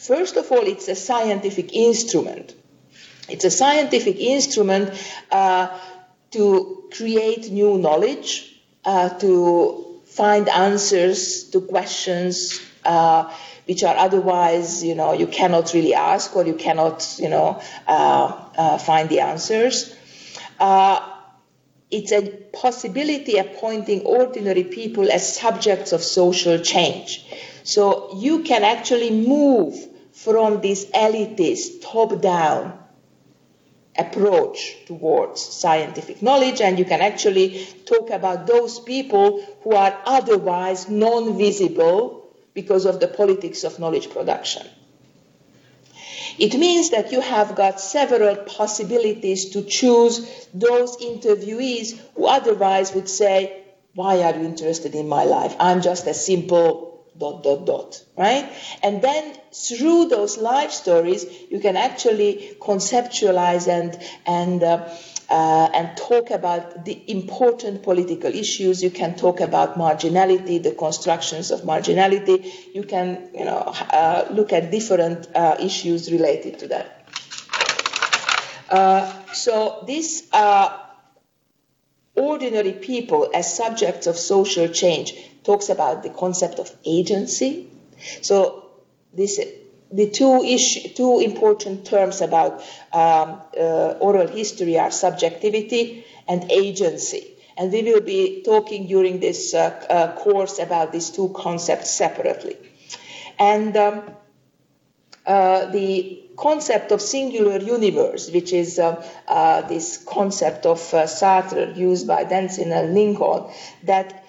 First 0.00 0.38
of 0.38 0.50
all, 0.50 0.66
it's 0.66 0.88
a 0.88 0.94
scientific 0.94 1.74
instrument. 1.74 2.54
It's 3.28 3.44
a 3.44 3.50
scientific 3.50 4.16
instrument 4.18 4.94
uh, 5.30 5.78
to 6.30 6.88
create 6.90 7.50
new 7.50 7.76
knowledge, 7.76 8.50
uh, 8.82 9.10
to 9.18 10.00
find 10.06 10.48
answers 10.48 11.50
to 11.50 11.60
questions 11.60 12.60
uh, 12.82 13.30
which 13.66 13.84
are 13.84 13.94
otherwise, 13.94 14.82
you 14.82 14.94
know, 14.94 15.12
you 15.12 15.26
cannot 15.26 15.74
really 15.74 15.92
ask 15.92 16.34
or 16.34 16.46
you 16.46 16.54
cannot, 16.54 17.16
you 17.18 17.28
know, 17.28 17.60
uh, 17.86 18.44
uh, 18.56 18.78
find 18.78 19.10
the 19.10 19.20
answers. 19.20 19.94
Uh, 20.58 21.06
it's 21.90 22.10
a 22.10 22.22
possibility 22.54 23.36
appointing 23.36 24.00
ordinary 24.00 24.64
people 24.64 25.12
as 25.12 25.36
subjects 25.36 25.92
of 25.92 26.02
social 26.02 26.58
change. 26.58 27.22
So 27.64 28.16
you 28.16 28.44
can 28.44 28.64
actually 28.64 29.10
move 29.10 29.89
from 30.24 30.60
this 30.60 30.84
elitist, 30.86 31.80
top 31.80 32.20
down 32.20 32.78
approach 33.96 34.76
towards 34.86 35.40
scientific 35.40 36.20
knowledge, 36.22 36.60
and 36.60 36.78
you 36.78 36.84
can 36.84 37.00
actually 37.00 37.66
talk 37.86 38.10
about 38.10 38.46
those 38.46 38.80
people 38.80 39.42
who 39.62 39.74
are 39.74 39.96
otherwise 40.04 40.88
non 40.88 41.38
visible 41.38 42.28
because 42.52 42.84
of 42.84 43.00
the 43.00 43.08
politics 43.08 43.64
of 43.64 43.78
knowledge 43.78 44.10
production. 44.10 44.66
It 46.38 46.54
means 46.54 46.90
that 46.90 47.12
you 47.12 47.20
have 47.20 47.54
got 47.54 47.80
several 47.80 48.36
possibilities 48.36 49.50
to 49.50 49.62
choose 49.62 50.46
those 50.52 50.98
interviewees 50.98 51.98
who 52.14 52.26
otherwise 52.26 52.94
would 52.94 53.08
say, 53.08 53.62
Why 53.94 54.22
are 54.22 54.36
you 54.36 54.44
interested 54.44 54.94
in 54.94 55.08
my 55.08 55.24
life? 55.24 55.56
I'm 55.58 55.80
just 55.80 56.06
a 56.06 56.14
simple 56.14 56.89
dot 57.20 57.42
dot 57.42 57.66
dot 57.66 58.04
right 58.16 58.50
and 58.82 59.02
then 59.02 59.34
through 59.52 60.08
those 60.08 60.38
life 60.38 60.70
stories 60.70 61.24
you 61.50 61.60
can 61.60 61.76
actually 61.76 62.56
conceptualize 62.60 63.68
and 63.68 63.98
and 64.26 64.62
uh, 64.62 64.88
uh, 65.30 65.70
and 65.72 65.96
talk 65.96 66.30
about 66.30 66.84
the 66.84 67.00
important 67.08 67.84
political 67.84 68.34
issues. 68.34 68.82
You 68.82 68.90
can 68.90 69.14
talk 69.14 69.40
about 69.40 69.78
marginality, 69.78 70.60
the 70.60 70.72
constructions 70.72 71.52
of 71.52 71.60
marginality. 71.60 72.52
You 72.74 72.82
can, 72.82 73.30
you 73.32 73.44
know, 73.44 73.72
uh, 73.92 74.26
look 74.32 74.52
at 74.52 74.72
different 74.72 75.28
uh, 75.34 75.56
issues 75.60 76.10
related 76.10 76.58
to 76.58 76.68
that. 76.68 77.06
Uh, 78.68 79.12
so 79.32 79.84
this 79.86 80.28
uh, 80.32 80.76
ordinary 82.16 82.72
people 82.72 83.30
as 83.32 83.56
subjects 83.56 84.08
of 84.08 84.16
social 84.16 84.68
change 84.68 85.14
talks 85.50 85.68
about 85.68 86.02
the 86.02 86.10
concept 86.10 86.58
of 86.58 86.70
agency. 86.84 87.52
So 88.22 88.70
this, 89.12 89.40
the 89.90 90.08
two, 90.10 90.44
issue, 90.44 90.88
two 91.00 91.20
important 91.20 91.84
terms 91.84 92.20
about 92.20 92.62
um, 92.92 93.40
uh, 93.58 94.06
oral 94.06 94.28
history 94.28 94.78
are 94.78 94.92
subjectivity 94.92 96.04
and 96.28 96.50
agency. 96.50 97.24
And 97.56 97.72
we 97.72 97.82
will 97.82 98.00
be 98.00 98.42
talking 98.42 98.86
during 98.86 99.20
this 99.20 99.52
uh, 99.52 99.84
uh, 99.90 100.12
course 100.16 100.58
about 100.60 100.92
these 100.92 101.10
two 101.10 101.28
concepts 101.30 101.90
separately. 101.90 102.56
And 103.38 103.76
um, 103.76 104.02
uh, 105.26 105.66
the 105.66 106.22
concept 106.36 106.92
of 106.92 107.02
singular 107.02 107.58
universe, 107.58 108.30
which 108.30 108.52
is 108.52 108.78
uh, 108.78 109.04
uh, 109.28 109.60
this 109.62 109.98
concept 109.98 110.64
of 110.64 110.78
uh, 110.94 111.04
Sartre 111.04 111.76
used 111.76 112.06
by 112.06 112.24
Denzin 112.24 112.72
and 112.72 112.94
Lincoln, 112.94 113.52
that 113.82 114.19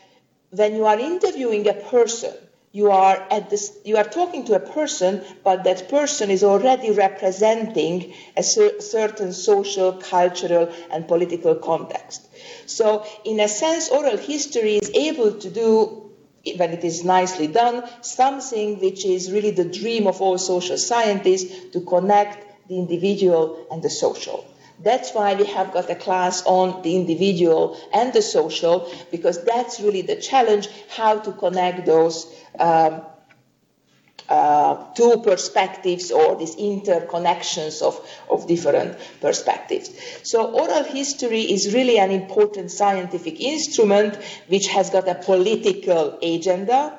when 0.52 0.76
you 0.76 0.86
are 0.86 1.00
interviewing 1.00 1.68
a 1.68 1.74
person, 1.74 2.34
you 2.74 2.90
are 2.92 3.18
at 3.32 3.50
this, 3.50 3.78
you 3.84 3.98
are 3.98 4.04
talking 4.06 4.46
to 4.46 4.54
a 4.56 4.60
person, 4.60 5.22
but 5.44 5.64
that 5.66 5.90
person 5.90 6.30
is 6.30 6.44
already 6.44 6.92
representing 6.92 8.14
a 8.38 8.44
cer- 8.44 8.80
certain 8.80 9.34
social, 9.34 9.94
cultural, 9.94 10.72
and 10.92 11.08
political 11.08 11.56
context. 11.56 12.28
So, 12.66 13.06
in 13.26 13.40
a 13.42 13.48
sense, 13.48 13.90
oral 13.90 14.18
history 14.18 14.78
is 14.78 14.90
able 14.94 15.34
to 15.34 15.50
do, 15.50 16.12
when 16.56 16.72
it 16.72 16.84
is 16.84 17.04
nicely 17.04 17.48
done, 17.48 17.84
something 18.02 18.80
which 18.80 19.06
is 19.06 19.32
really 19.32 19.52
the 19.52 19.66
dream 19.66 20.08
of 20.08 20.22
all 20.22 20.38
social 20.38 20.78
scientists 20.78 21.72
to 21.74 21.82
connect 21.82 22.68
the 22.70 22.78
individual 22.78 23.68
and 23.72 23.82
the 23.84 23.90
social. 23.90 24.46
That's 24.84 25.12
why 25.12 25.36
we 25.36 25.46
have 25.46 25.72
got 25.72 25.90
a 25.90 25.96
class 25.96 26.44
on 26.46 26.82
the 26.82 26.96
individual 26.96 27.78
and 27.94 28.12
the 28.14 28.22
social, 28.22 28.92
because 29.12 29.44
that's 29.44 29.80
really 29.80 30.02
the 30.02 30.16
challenge 30.16 30.68
how 30.90 31.20
to 31.20 31.32
connect 31.34 31.86
those 31.86 32.26
um, 32.60 33.02
uh, 34.32 34.94
two 34.94 35.22
perspectives 35.24 36.10
or 36.10 36.38
these 36.38 36.56
interconnections 36.56 37.82
of, 37.82 38.00
of 38.30 38.48
different 38.48 38.98
perspectives. 39.20 39.92
So, 40.24 40.52
oral 40.52 40.86
history 40.86 41.42
is 41.42 41.74
really 41.74 42.00
an 42.00 42.12
important 42.12 42.72
scientific 42.72 43.42
instrument 43.42 44.16
which 44.48 44.68
has 44.68 44.90
got 44.90 45.08
a 45.10 45.16
political 45.16 46.18
agenda 46.24 46.98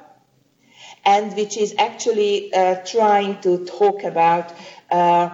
and 1.04 1.34
which 1.34 1.56
is 1.56 1.74
actually 1.78 2.52
uh, 2.52 2.76
trying 2.84 3.40
to 3.40 3.64
talk 3.64 4.04
about. 4.04 4.52
Uh, 4.90 5.30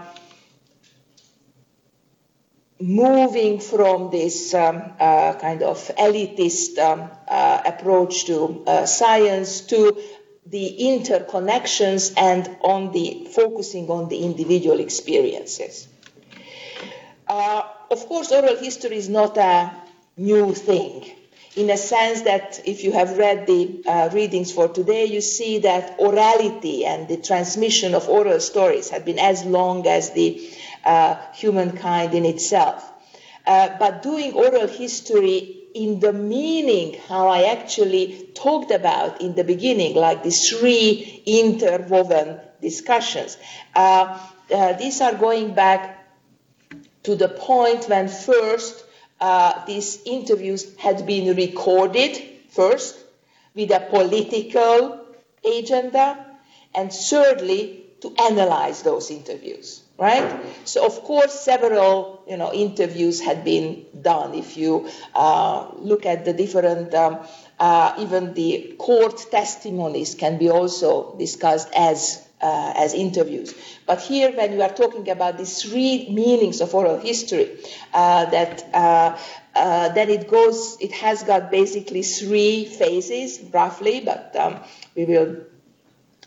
moving 2.80 3.58
from 3.58 4.10
this 4.10 4.54
um, 4.54 4.82
uh, 5.00 5.34
kind 5.34 5.62
of 5.62 5.78
elitist 5.98 6.78
um, 6.78 7.10
uh, 7.26 7.60
approach 7.64 8.26
to 8.26 8.62
uh, 8.66 8.86
science 8.86 9.62
to 9.62 10.00
the 10.46 10.76
interconnections 10.80 12.14
and 12.16 12.48
on 12.62 12.92
the 12.92 13.28
focusing 13.32 13.90
on 13.90 14.08
the 14.08 14.18
individual 14.18 14.80
experiences. 14.80 15.88
Uh, 17.26 17.62
of 17.90 18.06
course, 18.06 18.32
oral 18.32 18.56
history 18.56 18.96
is 18.96 19.08
not 19.08 19.36
a 19.36 19.70
new 20.16 20.54
thing. 20.54 21.04
In 21.56 21.70
a 21.70 21.76
sense 21.76 22.22
that 22.22 22.60
if 22.64 22.84
you 22.84 22.92
have 22.92 23.18
read 23.18 23.46
the 23.46 23.82
uh, 23.86 24.10
readings 24.12 24.52
for 24.52 24.68
today, 24.68 25.06
you 25.06 25.20
see 25.20 25.58
that 25.58 25.98
orality 25.98 26.84
and 26.84 27.08
the 27.08 27.16
transmission 27.16 27.94
of 27.94 28.08
oral 28.08 28.38
stories 28.40 28.90
have 28.90 29.04
been 29.04 29.18
as 29.18 29.44
long 29.44 29.86
as 29.86 30.12
the 30.12 30.50
uh, 30.88 31.16
humankind 31.34 32.14
in 32.14 32.24
itself. 32.24 32.82
Uh, 33.46 33.76
but 33.78 34.02
doing 34.02 34.32
oral 34.32 34.66
history 34.66 35.64
in 35.74 36.00
the 36.00 36.12
meaning 36.12 36.98
how 37.08 37.28
I 37.28 37.44
actually 37.52 38.30
talked 38.34 38.70
about 38.70 39.20
in 39.20 39.34
the 39.34 39.44
beginning, 39.44 39.94
like 39.94 40.22
these 40.22 40.48
three 40.48 41.22
interwoven 41.26 42.40
discussions, 42.62 43.36
uh, 43.74 44.18
uh 44.50 44.72
these 44.74 45.00
are 45.02 45.14
going 45.14 45.52
back 45.54 45.82
to 47.02 47.14
the 47.14 47.28
point 47.28 47.84
when 47.88 48.08
first 48.08 48.84
uh, 49.20 49.64
these 49.66 50.00
interviews 50.06 50.74
had 50.78 51.06
been 51.06 51.36
recorded 51.36 52.18
first 52.48 52.96
with 53.54 53.70
a 53.72 53.80
political 53.90 55.04
agenda, 55.44 56.24
and 56.74 56.92
thirdly, 56.92 57.87
to 58.00 58.14
analyze 58.18 58.82
those 58.82 59.10
interviews 59.10 59.82
right? 59.98 60.40
So 60.64 60.86
of 60.86 61.02
course, 61.02 61.38
several 61.38 62.22
you 62.28 62.36
know 62.36 62.52
interviews 62.52 63.20
had 63.20 63.44
been 63.44 63.84
done. 64.00 64.34
If 64.34 64.56
you 64.56 64.88
uh, 65.14 65.70
look 65.78 66.06
at 66.06 66.24
the 66.24 66.32
different, 66.32 66.94
um, 66.94 67.18
uh, 67.58 67.94
even 67.98 68.34
the 68.34 68.76
court 68.78 69.26
testimonies 69.30 70.14
can 70.14 70.38
be 70.38 70.48
also 70.48 71.16
discussed 71.18 71.68
as. 71.76 72.24
Uh, 72.40 72.72
as 72.76 72.94
interviews. 72.94 73.52
But 73.84 74.00
here, 74.00 74.30
when 74.30 74.52
you 74.52 74.62
are 74.62 74.72
talking 74.72 75.10
about 75.10 75.38
these 75.38 75.60
three 75.60 76.08
meanings 76.08 76.60
of 76.60 76.72
oral 76.72 76.96
history, 76.96 77.58
uh, 77.92 78.26
that 78.26 78.64
uh, 78.72 79.18
uh, 79.56 79.88
then 79.88 80.08
it 80.08 80.30
goes, 80.30 80.76
it 80.80 80.92
has 80.92 81.24
got 81.24 81.50
basically 81.50 82.02
three 82.04 82.64
phases, 82.64 83.40
roughly, 83.52 84.02
but 84.04 84.36
um, 84.36 84.60
we 84.94 85.04
will 85.04 85.38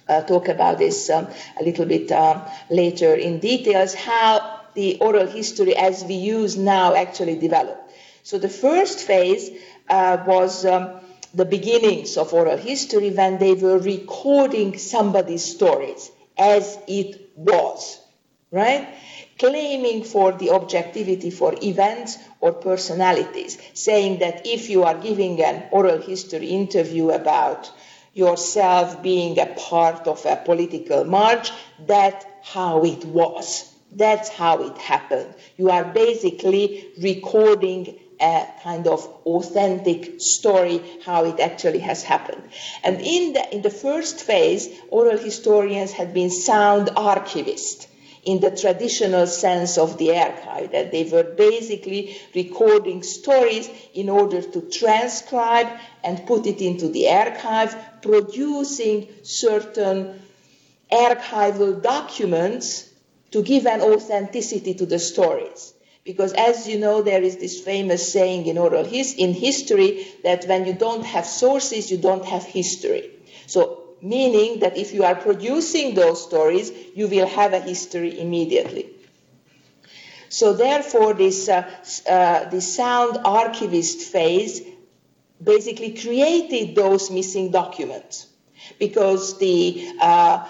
uh, 0.07 0.21
talk 0.21 0.47
about 0.47 0.77
this 0.77 1.09
um, 1.09 1.27
a 1.59 1.63
little 1.63 1.85
bit 1.85 2.11
um, 2.11 2.41
later 2.69 3.13
in 3.13 3.39
details, 3.39 3.93
how 3.93 4.61
the 4.73 4.97
oral 4.99 5.27
history 5.27 5.75
as 5.75 6.03
we 6.03 6.15
use 6.15 6.57
now 6.57 6.95
actually 6.95 7.37
developed. 7.37 7.91
So 8.23 8.37
the 8.37 8.49
first 8.49 8.99
phase 8.99 9.49
uh, 9.89 10.23
was 10.25 10.65
um, 10.65 10.99
the 11.33 11.45
beginnings 11.45 12.17
of 12.17 12.33
oral 12.33 12.57
history 12.57 13.11
when 13.11 13.37
they 13.37 13.53
were 13.53 13.79
recording 13.79 14.77
somebody's 14.77 15.43
stories 15.43 16.11
as 16.37 16.77
it 16.87 17.31
was, 17.35 17.99
right? 18.51 18.87
claiming 19.41 20.03
for 20.03 20.31
the 20.33 20.51
objectivity 20.51 21.31
for 21.31 21.55
events 21.63 22.19
or 22.41 22.53
personalities, 22.53 23.57
saying 23.73 24.19
that 24.19 24.45
if 24.45 24.69
you 24.69 24.83
are 24.83 24.93
giving 24.93 25.41
an 25.41 25.63
oral 25.71 25.97
history 25.97 26.49
interview 26.49 27.09
about 27.09 27.71
yourself 28.13 29.01
being 29.01 29.39
a 29.39 29.45
part 29.45 30.07
of 30.07 30.25
a 30.25 30.35
political 30.35 31.03
march, 31.05 31.51
that's 31.85 32.25
how 32.43 32.83
it 32.83 33.05
was. 33.05 33.67
That's 33.91 34.29
how 34.29 34.63
it 34.63 34.77
happened. 34.77 35.33
You 35.57 35.69
are 35.69 35.85
basically 35.85 36.91
recording 37.01 37.99
a 38.19 38.47
kind 38.63 38.87
of 38.87 39.05
authentic 39.25 40.21
story 40.21 40.81
how 41.03 41.25
it 41.25 41.39
actually 41.39 41.79
has 41.79 42.03
happened. 42.03 42.43
And 42.83 43.01
in 43.01 43.33
the, 43.33 43.55
in 43.55 43.61
the 43.61 43.69
first 43.69 44.21
phase, 44.21 44.69
oral 44.89 45.17
historians 45.17 45.91
had 45.91 46.13
been 46.13 46.29
sound 46.29 46.89
archivists 46.89 47.87
in 48.23 48.39
the 48.39 48.51
traditional 48.51 49.25
sense 49.25 49.77
of 49.77 49.97
the 49.97 50.15
archive, 50.15 50.71
that 50.71 50.91
they 50.91 51.03
were 51.03 51.23
basically 51.23 52.17
recording 52.35 53.01
stories 53.01 53.69
in 53.93 54.09
order 54.09 54.41
to 54.41 54.61
transcribe 54.69 55.67
and 56.03 56.27
put 56.27 56.45
it 56.45 56.61
into 56.61 56.87
the 56.89 57.09
archive, 57.09 57.75
producing 58.01 59.07
certain 59.23 60.21
archival 60.91 61.81
documents 61.81 62.89
to 63.31 63.41
give 63.41 63.65
an 63.65 63.81
authenticity 63.81 64.73
to 64.75 64.85
the 64.85 64.99
stories. 64.99 65.73
Because 66.03 66.33
as 66.33 66.67
you 66.67 66.79
know, 66.79 67.01
there 67.01 67.21
is 67.21 67.37
this 67.37 67.61
famous 67.61 68.11
saying 68.11 68.47
in 68.47 68.57
oral 68.57 68.83
his, 68.83 69.13
in 69.13 69.33
history 69.33 70.07
that 70.23 70.45
when 70.45 70.65
you 70.65 70.73
don't 70.73 71.05
have 71.05 71.25
sources, 71.25 71.91
you 71.91 71.97
don't 71.97 72.25
have 72.25 72.43
history. 72.43 73.11
So 73.45 73.80
meaning 74.01 74.59
that 74.59 74.77
if 74.77 74.93
you 74.93 75.03
are 75.03 75.15
producing 75.15 75.93
those 75.95 76.23
stories, 76.23 76.71
you 76.95 77.07
will 77.07 77.27
have 77.27 77.53
a 77.53 77.59
history 77.59 78.19
immediately. 78.19 78.89
So 80.29 80.53
therefore, 80.53 81.13
this, 81.13 81.49
uh, 81.49 81.69
uh, 82.09 82.49
this 82.49 82.75
sound 82.75 83.17
archivist 83.25 83.99
phase 83.99 84.61
basically 85.43 85.93
created 85.93 86.75
those 86.75 87.11
missing 87.11 87.51
documents 87.51 88.27
because 88.79 89.37
the 89.39 89.91
uh, 89.99 90.47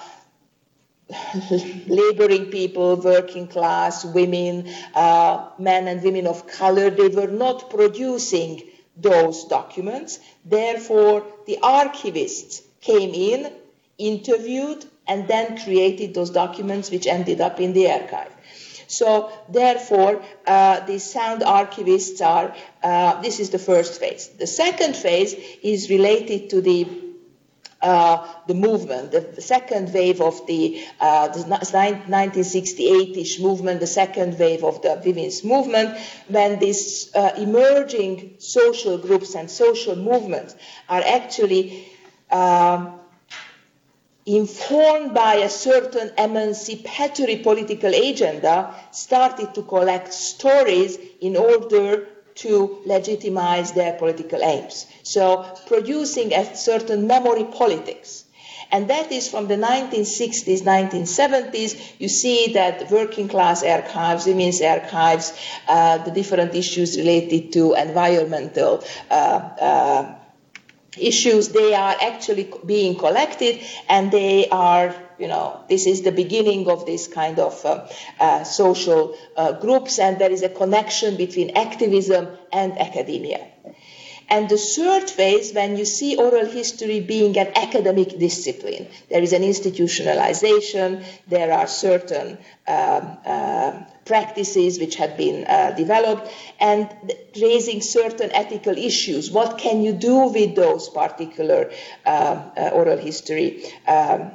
laboring 1.88 2.46
people, 2.52 2.96
working 2.98 3.48
class, 3.48 4.06
women, 4.06 4.72
uh, 4.94 5.50
men 5.58 5.88
and 5.88 6.04
women 6.04 6.28
of 6.28 6.48
color, 6.48 6.90
they 6.90 7.08
were 7.08 7.28
not 7.28 7.70
producing 7.70 8.62
those 8.96 9.46
documents. 9.46 10.20
Therefore, 10.46 11.26
the 11.48 11.58
archivists 11.64 12.62
came 12.82 13.14
in, 13.14 13.52
interviewed, 13.98 14.86
and 15.08 15.28
then 15.28 15.58
created 15.64 16.14
those 16.14 16.30
documents 16.30 16.92
which 16.92 17.08
ended 17.08 17.42
up 17.42 17.60
in 17.60 17.74
the 17.74 17.92
archive. 17.92 18.32
So, 18.88 19.32
therefore, 19.48 20.22
uh, 20.46 20.82
the 20.82 21.00
sound 21.00 21.44
archivists 21.44 22.26
are, 22.26 22.54
uh, 22.84 23.22
this 23.22 23.40
is 23.40 23.52
the 23.52 23.60
first 23.60 24.00
phase. 24.00 24.28
The 24.28 24.48
second 24.48 24.98
phase 24.98 25.34
is 25.64 25.90
related 25.90 26.50
to 26.50 26.62
the 26.62 26.88
uh, 27.82 28.28
the 28.46 28.54
movement, 28.54 29.12
the, 29.12 29.42
second 29.42 29.92
wave 29.92 30.22
of 30.22 30.46
the, 30.46 30.86
uh, 31.00 31.30
the 31.30 31.40
1968-ish 31.40 33.40
movement, 33.40 33.80
the 33.80 33.88
second 33.88 34.38
wave 34.38 34.64
of 34.64 34.84
the 34.84 35.02
women's 35.04 35.44
movement, 35.44 35.98
when 36.28 36.60
these 36.60 37.10
uh, 37.16 37.32
emerging 37.38 38.36
social 38.38 39.00
groups 39.00 39.34
and 39.34 39.50
social 39.50 39.96
movements 39.96 40.56
are 40.90 41.02
actually 41.02 41.92
um, 42.32 43.00
informed 44.26 45.14
by 45.14 45.36
a 45.36 45.50
certain 45.50 46.12
emancipatory 46.18 47.38
political 47.38 47.94
agenda, 47.94 48.74
started 48.92 49.54
to 49.56 49.64
collect 49.64 50.14
stories 50.14 50.98
in 51.22 51.36
order 51.36 52.08
to 52.36 52.82
legitimize 52.86 53.72
their 53.74 53.94
political 53.94 54.42
aims. 54.44 54.86
So 55.04 55.44
producing 55.68 56.34
a 56.34 56.56
certain 56.56 57.08
memory 57.08 57.44
politics. 57.46 58.26
And 58.74 58.90
that 58.90 59.12
is 59.12 59.28
from 59.30 59.48
the 59.48 59.58
1960s, 59.58 60.62
1970s. 60.62 62.00
You 62.00 62.08
see 62.08 62.54
that 62.54 62.90
working 62.90 63.28
class 63.28 63.64
archives, 63.64 64.26
women's 64.26 64.62
archives, 64.62 65.34
uh, 65.68 65.98
the 65.98 66.12
different 66.12 66.56
issues 66.56 66.98
related 66.98 67.52
to 67.54 67.74
environmental 67.74 68.82
uh, 69.10 69.14
uh, 69.14 70.16
issues, 70.98 71.50
they 71.50 71.74
are 71.74 71.96
actually 72.02 72.52
being 72.66 72.98
collected 72.98 73.62
and 73.88 74.12
they 74.12 74.48
are, 74.50 74.96
you 75.18 75.28
know, 75.28 75.64
this 75.70 75.88
is 75.88 76.02
the 76.02 76.12
beginning 76.12 76.70
of 76.70 76.86
this 76.86 77.08
kind 77.08 77.40
of 77.40 77.66
uh, 77.66 77.88
uh, 78.20 78.44
social 78.44 79.16
uh, 79.38 79.54
groups 79.54 80.00
and 80.00 80.20
there 80.20 80.32
is 80.32 80.44
a 80.44 80.50
connection 80.50 81.16
between 81.16 81.56
activism 81.56 82.28
and 82.52 82.78
academia. 82.78 83.48
And 84.32 84.48
the 84.48 84.58
third 84.58 85.10
phase, 85.10 85.52
when 85.52 85.76
you 85.76 85.84
see 85.84 86.16
oral 86.16 86.46
history 86.46 87.02
being 87.02 87.38
an 87.38 87.52
academic 87.54 88.18
discipline, 88.18 88.88
there 89.10 89.22
is 89.22 89.34
an 89.34 89.42
institutionalization, 89.42 91.04
there 91.28 91.52
are 91.52 91.68
certain 91.68 92.38
um, 92.66 93.18
uh, 93.26 93.84
practices 94.06 94.80
which 94.80 94.96
have 94.96 95.18
been 95.18 95.44
uh, 95.46 95.72
developed, 95.72 96.32
and 96.62 96.90
raising 97.42 97.82
certain 97.82 98.32
ethical 98.32 98.78
issues. 98.78 99.30
What 99.30 99.58
can 99.58 99.82
you 99.84 99.92
do 99.92 100.30
with 100.30 100.56
those 100.56 100.88
particular 100.88 101.70
uh, 102.06 102.10
uh 102.56 102.70
oral 102.74 102.98
history? 102.98 103.66
Um, 103.86 104.32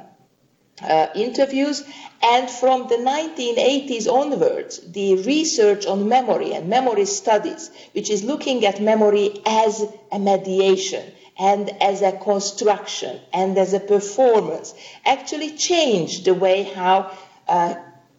uh, 0.81 1.07
interviews. 1.15 1.83
And 2.21 2.49
from 2.49 2.87
the 2.87 2.95
1980s 2.95 4.11
onwards, 4.11 4.79
the 4.79 5.21
research 5.23 5.85
on 5.85 6.09
memory 6.09 6.53
and 6.53 6.67
memory 6.67 7.05
studies, 7.05 7.69
which 7.93 8.09
is 8.09 8.23
looking 8.23 8.65
at 8.65 8.81
memory 8.81 9.41
as 9.45 9.85
a 10.11 10.19
mediation 10.19 11.03
and 11.39 11.69
as 11.81 12.01
a 12.01 12.11
construction 12.11 13.19
and 13.31 13.57
as 13.57 13.73
a 13.73 13.79
performance, 13.79 14.73
actually 15.05 15.55
changed 15.55 16.25
the 16.25 16.33
way 16.33 16.63
how 16.63 17.15
uh, 17.47 17.75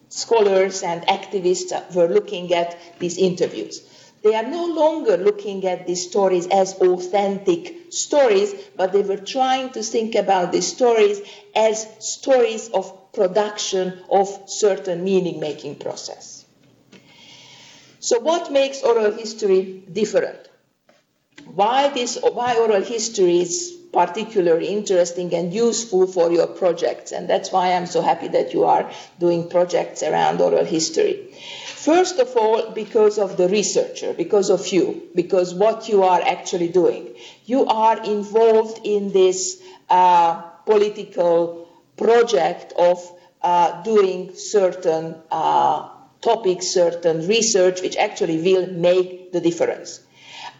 scholars 0.07 0.81
and 0.81 1.01
activists 1.03 1.93
were 1.93 2.07
looking 2.07 2.53
at 2.53 2.77
these 2.99 3.17
interviews. 3.17 3.81
They 4.21 4.35
are 4.35 4.47
no 4.47 4.65
longer 4.65 5.15
looking 5.17 5.65
at 5.65 5.87
these 5.87 6.03
stories 6.07 6.47
as 6.47 6.75
authentic 6.75 7.93
stories, 7.93 8.53
but 8.75 8.91
they 8.91 9.01
were 9.01 9.17
trying 9.17 9.69
to 9.71 9.83
think 9.83 10.15
about 10.15 10.51
these 10.51 10.67
stories 10.67 11.21
as 11.55 11.87
stories 11.99 12.69
of 12.69 13.13
production 13.13 13.99
of 14.09 14.27
certain 14.47 15.03
meaning 15.03 15.39
making 15.39 15.75
process. 15.75 16.45
So 17.99 18.19
what 18.19 18.51
makes 18.51 18.83
oral 18.83 19.11
history 19.11 19.83
different? 19.91 20.39
Why 21.45 21.89
this 21.89 22.17
why 22.21 22.55
oral 22.55 22.81
history 22.81 23.39
is 23.41 23.78
particularly 23.91 24.67
interesting 24.67 25.33
and 25.33 25.53
useful 25.53 26.05
for 26.05 26.31
your 26.31 26.47
projects 26.47 27.11
and 27.11 27.27
that's 27.29 27.51
why 27.51 27.73
I'm 27.73 27.87
so 27.87 28.01
happy 28.01 28.27
that 28.29 28.53
you 28.53 28.65
are 28.65 28.91
doing 29.19 29.49
projects 29.49 30.03
around 30.03 30.41
oral 30.41 30.65
history. 30.65 31.33
First 31.65 32.19
of 32.19 32.35
all, 32.35 32.71
because 32.71 33.17
of 33.17 33.37
the 33.37 33.47
researcher, 33.47 34.13
because 34.13 34.49
of 34.49 34.67
you, 34.67 35.09
because 35.15 35.53
what 35.53 35.87
you 35.87 36.03
are 36.03 36.21
actually 36.21 36.67
doing. 36.67 37.15
You 37.45 37.65
are 37.65 38.03
involved 38.03 38.81
in 38.83 39.11
this 39.13 39.61
uh, 39.89 40.41
political 40.65 41.69
project 41.95 42.73
of 42.77 42.99
uh, 43.41 43.81
doing 43.83 44.35
certain 44.35 45.15
uh, 45.31 45.89
topics, 46.21 46.67
certain 46.67 47.27
research, 47.27 47.81
which 47.81 47.95
actually 47.95 48.41
will 48.41 48.67
make 48.67 49.31
the 49.31 49.41
difference. 49.41 50.01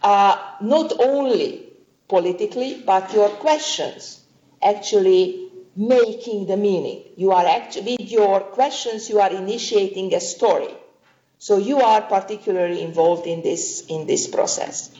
Uh, 0.02 0.36
not 0.62 0.92
only 0.98 1.69
politically, 2.10 2.82
but 2.84 3.14
your 3.14 3.28
questions 3.28 4.20
actually 4.62 5.48
making 5.76 6.46
the 6.46 6.56
meaning. 6.56 7.04
You 7.16 7.30
are 7.32 7.46
actually, 7.46 7.96
with 7.98 8.10
your 8.10 8.40
questions, 8.40 9.08
you 9.08 9.20
are 9.20 9.30
initiating 9.30 10.12
a 10.14 10.20
story. 10.20 10.74
So 11.38 11.56
you 11.56 11.80
are 11.80 12.02
particularly 12.02 12.82
involved 12.82 13.26
in 13.26 13.42
this, 13.42 13.86
in 13.88 14.06
this 14.06 14.26
process. 14.26 14.90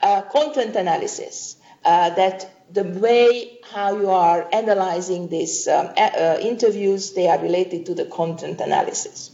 Uh, 0.00 0.22
content 0.22 0.76
analysis, 0.76 1.56
uh, 1.84 2.10
that 2.10 2.48
the 2.72 2.84
way 2.84 3.58
how 3.72 3.96
you 3.96 4.10
are 4.10 4.48
analyzing 4.52 5.28
these 5.28 5.66
um, 5.66 5.90
uh, 5.96 6.38
interviews, 6.40 7.14
they 7.14 7.28
are 7.28 7.40
related 7.40 7.86
to 7.86 7.94
the 7.94 8.04
content 8.04 8.60
analysis. 8.60 9.30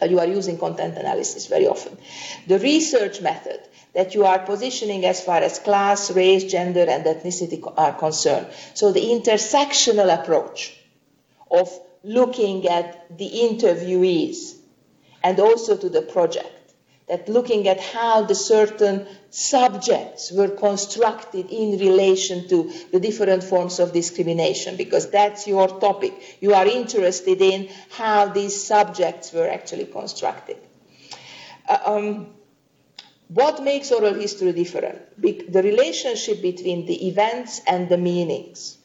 Uh, 0.00 0.06
you 0.06 0.18
are 0.20 0.26
using 0.26 0.58
content 0.58 0.96
analysis 0.96 1.46
very 1.46 1.66
often. 1.66 1.96
The 2.46 2.58
research 2.58 3.20
method 3.20 3.60
that 3.94 4.14
you 4.14 4.24
are 4.24 4.38
positioning 4.38 5.04
as 5.04 5.20
far 5.22 5.38
as 5.38 5.58
class, 5.58 6.10
race, 6.10 6.44
gender, 6.44 6.86
and 6.88 7.04
ethnicity 7.04 7.62
are 7.76 7.92
concerned. 7.92 8.46
So 8.74 8.92
the 8.92 9.00
intersectional 9.00 10.12
approach 10.22 10.76
of 11.50 11.68
looking 12.02 12.66
at 12.68 13.16
the 13.16 13.30
interviewees 13.30 14.56
and 15.22 15.38
also 15.38 15.76
to 15.76 15.88
the 15.88 16.02
project. 16.02 16.62
that 17.08 17.28
looking 17.28 17.68
at 17.68 17.80
how 17.80 18.22
the 18.22 18.34
certain 18.34 19.06
subjects 19.28 20.32
were 20.32 20.48
constructed 20.48 21.50
in 21.50 21.78
relation 21.78 22.48
to 22.48 22.72
the 22.92 23.00
different 23.00 23.44
forms 23.44 23.80
of 23.80 23.92
discrimination, 23.92 24.76
because 24.76 25.10
that's 25.10 25.46
your 25.46 25.68
topic. 25.80 26.38
You 26.40 26.54
are 26.54 26.66
interested 26.66 27.42
in 27.42 27.68
how 27.90 28.28
these 28.28 28.64
subjects 28.64 29.32
were 29.32 29.48
actually 29.48 29.86
constructed. 29.86 30.56
Uh, 31.68 31.78
um, 31.84 32.26
what 33.34 33.62
makes 33.62 33.90
oral 33.92 34.14
history 34.14 34.52
different? 34.52 35.20
Be- 35.20 35.42
the 35.48 35.62
relationship 35.62 36.42
between 36.42 36.86
the 36.86 37.08
events 37.08 37.60
and 37.66 37.88
the 37.88 37.98
meanings. 37.98 38.78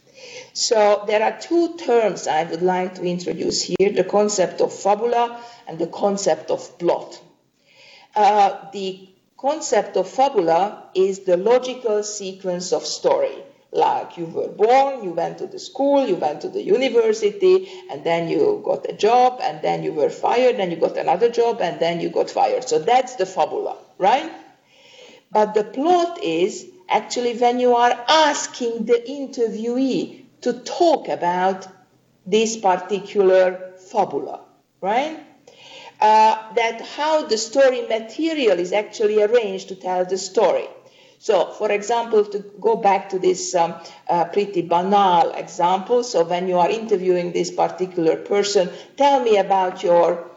So 0.53 1.03
there 1.07 1.23
are 1.23 1.39
two 1.39 1.77
terms 1.77 2.27
I 2.27 2.43
would 2.43 2.61
like 2.61 2.95
to 2.95 3.03
introduce 3.03 3.61
here 3.63 3.91
the 3.91 4.03
concept 4.03 4.61
of 4.61 4.73
fabula 4.73 5.41
and 5.67 5.77
the 5.79 5.87
concept 5.87 6.49
of 6.51 6.77
plot. 6.79 7.19
Uh, 8.15 8.69
the 8.71 9.09
concept 9.37 9.95
of 9.97 10.09
fabula 10.09 10.83
is 10.95 11.19
the 11.19 11.37
logical 11.37 12.03
sequence 12.03 12.73
of 12.73 12.85
story. 12.85 13.35
Like 13.71 14.17
you 14.17 14.25
were 14.25 14.47
born, 14.47 15.03
you 15.03 15.11
went 15.11 15.37
to 15.39 15.47
the 15.47 15.59
school, 15.59 16.07
you 16.07 16.15
went 16.15 16.41
to 16.41 16.49
the 16.49 16.61
university, 16.63 17.69
and 17.91 18.03
then 18.03 18.27
you 18.29 18.61
got 18.65 18.89
a 18.89 18.93
job, 18.93 19.39
and 19.43 19.61
then 19.61 19.83
you 19.83 19.93
were 19.93 20.09
fired, 20.09 20.55
and 20.55 20.71
you 20.71 20.77
got 20.77 20.97
another 20.97 21.29
job, 21.29 21.61
and 21.61 21.79
then 21.79 21.99
you 21.99 22.09
got 22.09 22.29
fired. 22.29 22.67
So 22.67 22.79
that's 22.79 23.15
the 23.15 23.25
fabula, 23.25 23.77
right? 23.97 24.31
But 25.31 25.53
the 25.53 25.63
plot 25.63 26.23
is 26.23 26.65
actually 26.89 27.37
when 27.37 27.59
you 27.59 27.75
are 27.75 28.05
asking 28.07 28.85
the 28.85 29.03
interviewee 29.07 30.25
to 30.41 30.53
talk 30.53 31.07
about 31.09 31.67
this 32.25 32.57
particular 32.57 33.73
fabula, 33.77 34.41
right? 34.81 35.27
uh, 35.99 36.53
that 36.53 36.81
how 36.81 37.25
the 37.25 37.37
story 37.37 37.81
material 37.87 38.59
is 38.59 38.71
actually 38.71 39.21
arranged 39.21 39.69
to 39.69 39.75
tell 39.75 40.05
the 40.05 40.17
story. 40.17 40.67
So, 41.19 41.51
for 41.53 41.71
example, 41.71 42.25
to 42.25 42.39
go 42.61 42.75
back 42.75 43.09
to 43.09 43.19
this 43.19 43.55
um, 43.55 43.73
uh, 44.07 44.25
pretty 44.25 44.61
banal 44.61 45.31
example, 45.31 46.03
so 46.03 46.23
when 46.23 46.47
you 46.47 46.59
are 46.59 46.69
interviewing 46.69 47.31
this 47.31 47.49
particular 47.49 48.17
person, 48.17 48.69
tell 48.97 49.23
me 49.23 49.37
about 49.37 49.81
your 49.81 50.29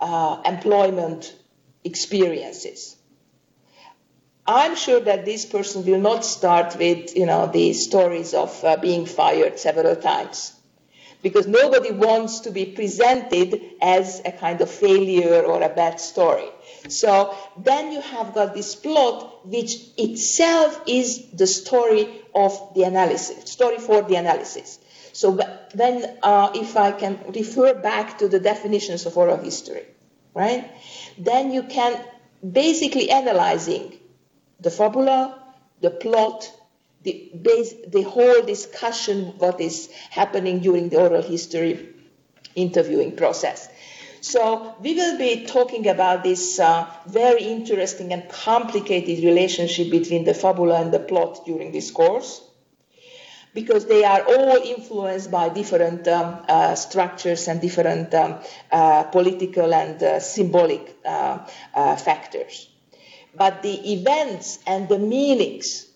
uh, 0.00 0.42
employment 0.44 1.36
experiences. 1.84 2.96
I'm 4.46 4.76
sure 4.76 5.00
that 5.00 5.24
this 5.24 5.46
person 5.46 5.86
will 5.86 6.00
not 6.00 6.24
start 6.24 6.76
with, 6.76 7.16
you 7.16 7.24
know, 7.24 7.46
the 7.46 7.72
stories 7.72 8.34
of 8.34 8.62
uh, 8.62 8.76
being 8.76 9.06
fired 9.06 9.58
several 9.58 9.96
times 9.96 10.52
because 11.22 11.46
nobody 11.46 11.90
wants 11.90 12.40
to 12.40 12.50
be 12.50 12.66
presented 12.66 13.58
as 13.80 14.20
a 14.26 14.30
kind 14.30 14.60
of 14.60 14.70
failure 14.70 15.42
or 15.42 15.62
a 15.62 15.70
bad 15.70 15.98
story. 15.98 16.50
So 16.88 17.34
then 17.56 17.92
you 17.92 18.02
have 18.02 18.34
got 18.34 18.52
this 18.54 18.74
plot, 18.74 19.46
which 19.46 19.76
itself 19.96 20.78
is 20.86 21.30
the 21.30 21.46
story 21.46 22.22
of 22.34 22.74
the 22.74 22.82
analysis, 22.82 23.50
story 23.50 23.78
for 23.78 24.02
the 24.02 24.16
analysis. 24.16 24.78
So 25.14 25.40
then, 25.74 26.18
uh, 26.22 26.50
if 26.54 26.76
I 26.76 26.92
can 26.92 27.18
refer 27.34 27.72
back 27.72 28.18
to 28.18 28.28
the 28.28 28.40
definitions 28.40 29.06
of 29.06 29.16
oral 29.16 29.38
history, 29.38 29.86
right? 30.34 30.70
Then 31.16 31.52
you 31.52 31.62
can 31.62 31.98
basically 32.42 33.10
analyzing 33.10 33.98
the 34.60 34.70
fabula, 34.70 35.38
the 35.80 35.90
plot, 35.90 36.50
the, 37.02 37.30
base, 37.40 37.74
the 37.86 38.02
whole 38.02 38.42
discussion 38.42 39.34
what 39.38 39.60
is 39.60 39.90
happening 40.10 40.60
during 40.60 40.88
the 40.88 40.96
oral 40.96 41.22
history 41.22 41.88
interviewing 42.54 43.16
process. 43.16 43.68
So 44.20 44.74
we 44.80 44.94
will 44.94 45.18
be 45.18 45.44
talking 45.44 45.86
about 45.86 46.24
this 46.24 46.58
uh, 46.58 46.90
very 47.06 47.42
interesting 47.44 48.14
and 48.14 48.26
complicated 48.30 49.22
relationship 49.22 49.90
between 49.90 50.24
the 50.24 50.32
fabula 50.32 50.80
and 50.80 50.90
the 50.92 50.98
plot 50.98 51.44
during 51.44 51.72
this 51.72 51.90
course, 51.90 52.40
because 53.52 53.84
they 53.84 54.02
are 54.02 54.22
all 54.22 54.56
influenced 54.56 55.30
by 55.30 55.50
different 55.50 56.08
um, 56.08 56.42
uh, 56.48 56.74
structures 56.74 57.48
and 57.48 57.60
different 57.60 58.14
um, 58.14 58.38
uh, 58.72 59.02
political 59.04 59.74
and 59.74 60.02
uh, 60.02 60.18
symbolic 60.20 60.96
uh, 61.04 61.46
uh, 61.74 61.96
factors. 61.96 62.70
But 63.36 63.62
the 63.62 63.92
events 63.92 64.58
and 64.66 64.88
the 64.88 64.98
meanings 64.98 65.86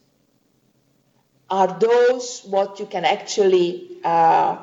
are 1.51 1.79
those 1.79 2.43
what 2.45 2.79
you 2.79 2.87
can 2.87 3.05
actually 3.05 3.99
uh, 4.05 4.59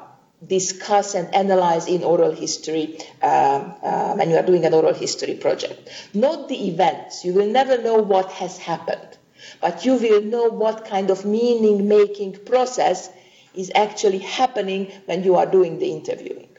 discuss 0.45 1.15
and 1.15 1.33
analyze 1.33 1.87
in 1.87 2.03
oral 2.03 2.31
history 2.31 2.99
uh, 3.21 3.25
uh, 3.25 4.15
when 4.15 4.29
you 4.29 4.35
are 4.35 4.45
doing 4.45 4.65
an 4.65 4.73
oral 4.73 4.93
history 4.93 5.35
project. 5.35 5.89
Not 6.13 6.47
the 6.49 6.67
events. 6.67 7.25
You 7.25 7.33
will 7.33 7.47
never 7.47 7.81
know 7.81 7.95
what 7.95 8.31
has 8.31 8.57
happened, 8.57 9.17
but 9.61 9.85
you 9.85 9.95
will 9.95 10.21
know 10.21 10.49
what 10.49 10.85
kind 10.85 11.09
of 11.09 11.25
meaning 11.25 11.87
making 11.87 12.45
process 12.45 13.09
is 13.55 13.71
actually 13.73 14.19
happening 14.19 14.91
when 15.05 15.23
you 15.23 15.35
are 15.35 15.45
doing 15.45 15.79
the 15.79 15.91
interviewing. 15.91 16.49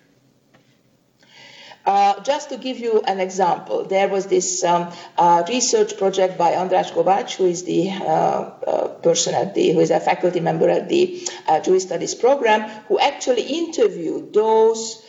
Uh, 1.87 2.21
just 2.23 2.49
to 2.49 2.57
give 2.57 2.79
you 2.81 3.01
an 3.03 3.21
example, 3.21 3.85
there 3.85 4.09
was 4.09 4.27
this 4.27 4.65
um, 4.65 4.93
uh, 5.17 5.45
research 5.49 5.97
project 5.97 6.37
by 6.37 6.51
András 6.51 6.91
Kovács, 6.91 7.37
who 7.37 7.47
is 7.47 7.63
the 7.63 7.89
uh, 7.91 8.03
uh, 8.05 8.89
person 9.05 9.35
at 9.37 9.55
the, 9.55 9.71
who 9.71 9.79
is 9.79 9.93
a 9.93 10.01
faculty 10.01 10.41
member 10.41 10.69
at 10.69 10.89
the 10.89 11.25
uh, 11.47 11.61
Jewish 11.61 11.85
Studies 11.85 12.17
program, 12.17 12.69
who 12.89 12.99
actually 12.99 13.43
interviewed 13.43 14.33
those 14.33 15.01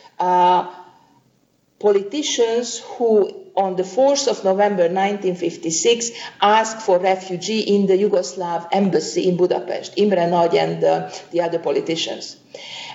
politicians 1.80 2.78
who 2.78 3.28
on 3.56 3.74
the 3.74 3.82
4th 3.82 4.28
of 4.28 4.44
November 4.44 4.84
1956 4.84 6.10
asked 6.40 6.82
for 6.82 6.98
refugee 7.00 7.60
in 7.60 7.86
the 7.86 7.94
Yugoslav 7.94 8.68
embassy 8.70 9.28
in 9.28 9.36
Budapest, 9.36 9.94
Imre 9.96 10.28
Nagy 10.28 10.58
and 10.58 10.80
the 10.80 11.40
other 11.40 11.58
politicians. 11.58 12.36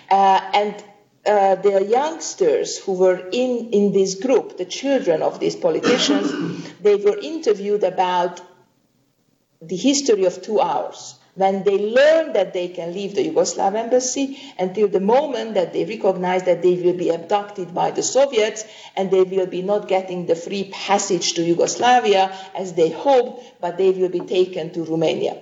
And 0.10 0.82
uh, 1.26 1.56
the 1.56 1.86
youngsters 1.86 2.78
who 2.78 2.94
were 2.94 3.30
in, 3.32 3.70
in 3.72 3.94
this 3.94 4.16
group, 4.16 4.58
the 4.58 4.66
children 4.66 5.22
of 5.22 5.40
these 5.40 5.56
politicians, 5.56 6.70
they 6.82 6.96
were 6.96 7.18
interviewed 7.18 7.84
about 7.84 8.42
the 9.62 9.78
history 9.78 10.26
of 10.26 10.42
two 10.42 10.60
hours. 10.60 11.16
When 11.36 11.64
they 11.64 11.80
learn 11.80 12.34
that 12.34 12.54
they 12.54 12.68
can 12.68 12.94
leave 12.94 13.16
the 13.16 13.28
Yugoslav 13.28 13.74
embassy 13.74 14.38
until 14.60 14.88
the 14.88 15.00
moment 15.00 15.56
that 15.56 15.74
they 15.74 15.84
recognize 15.86 16.44
that 16.44 16.62
they 16.62 16.76
will 16.76 16.96
be 16.96 17.10
abducted 17.10 17.74
by 17.74 17.90
the 17.90 18.04
Soviets 18.04 18.66
and 18.96 19.10
they 19.10 19.24
will 19.24 19.48
be 19.48 19.64
not 19.64 19.88
getting 19.88 20.28
the 20.28 20.36
free 20.36 20.66
passage 20.66 21.34
to 21.34 21.42
Yugoslavia 21.44 22.38
as 22.54 22.74
they 22.74 22.90
hoped, 22.90 23.62
but 23.62 23.78
they 23.80 23.90
will 23.90 24.10
be 24.10 24.20
taken 24.20 24.72
to 24.74 24.84
Romania. 24.84 25.38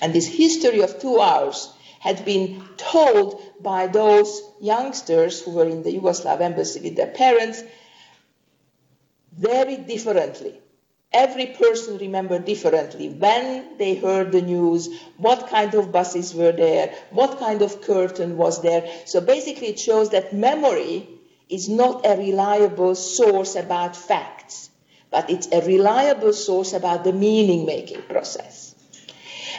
And 0.00 0.14
this 0.14 0.26
history 0.26 0.80
of 0.80 0.98
two 0.98 1.20
hours 1.20 1.68
had 1.98 2.24
been 2.24 2.62
told 2.76 3.42
by 3.60 3.86
those 3.86 4.42
youngsters 4.60 5.42
who 5.42 5.52
were 5.52 5.68
in 5.68 5.82
the 5.82 5.96
Yugoslav 5.98 6.40
embassy 6.40 6.80
with 6.80 6.96
their 6.96 7.08
parents 7.10 7.62
very 9.36 9.76
differently. 9.76 10.60
Every 11.12 11.46
person 11.46 11.96
remembered 11.98 12.44
differently 12.44 13.08
when 13.08 13.78
they 13.78 13.94
heard 13.94 14.30
the 14.30 14.42
news, 14.42 14.90
what 15.16 15.48
kind 15.48 15.74
of 15.74 15.90
buses 15.90 16.34
were 16.34 16.52
there, 16.52 16.94
what 17.10 17.38
kind 17.38 17.62
of 17.62 17.80
curtain 17.80 18.36
was 18.36 18.60
there. 18.60 18.86
So 19.06 19.20
basically, 19.20 19.68
it 19.68 19.78
shows 19.78 20.10
that 20.10 20.34
memory 20.34 21.08
is 21.48 21.68
not 21.68 22.04
a 22.04 22.16
reliable 22.16 22.94
source 22.94 23.56
about 23.56 23.96
facts, 23.96 24.68
but 25.10 25.30
it's 25.30 25.48
a 25.50 25.64
reliable 25.64 26.34
source 26.34 26.74
about 26.74 27.04
the 27.04 27.12
meaning 27.12 27.64
making 27.64 28.02
process. 28.02 28.67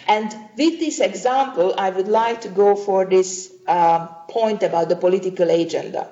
And 0.09 0.35
with 0.57 0.79
this 0.79 0.99
example, 0.99 1.75
I 1.77 1.91
would 1.91 2.07
like 2.07 2.41
to 2.41 2.49
go 2.49 2.75
for 2.75 3.05
this 3.05 3.53
uh, 3.67 4.07
point 4.27 4.63
about 4.63 4.89
the 4.89 4.95
political 4.95 5.47
agenda. 5.51 6.09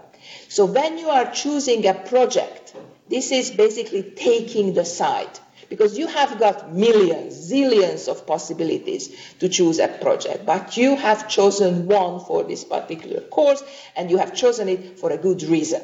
So 0.50 0.66
when 0.66 1.00
you 1.00 1.10
are 1.10 1.32
choosing 1.32 1.84
a 1.88 1.96
project, 1.96 2.76
this 3.10 3.32
is 3.32 3.50
basically 3.50 4.04
taking 4.04 4.76
the 4.76 4.86
side 4.86 5.40
because 5.68 5.98
you 5.98 6.06
have 6.06 6.38
got 6.38 6.72
millions, 6.72 7.52
zillions 7.52 8.08
of 8.08 8.28
possibilities 8.28 9.10
to 9.40 9.50
choose 9.50 9.80
a 9.80 9.88
project, 9.88 10.46
but 10.46 10.78
you 10.78 10.96
have 10.96 11.28
chosen 11.28 11.88
one 11.88 12.24
for 12.24 12.44
this 12.44 12.64
particular 12.64 13.22
course 13.22 13.64
and 13.96 14.12
you 14.12 14.20
have 14.20 14.36
chosen 14.36 14.70
it 14.70 15.00
for 15.00 15.10
a 15.10 15.18
good 15.18 15.42
reason. 15.42 15.82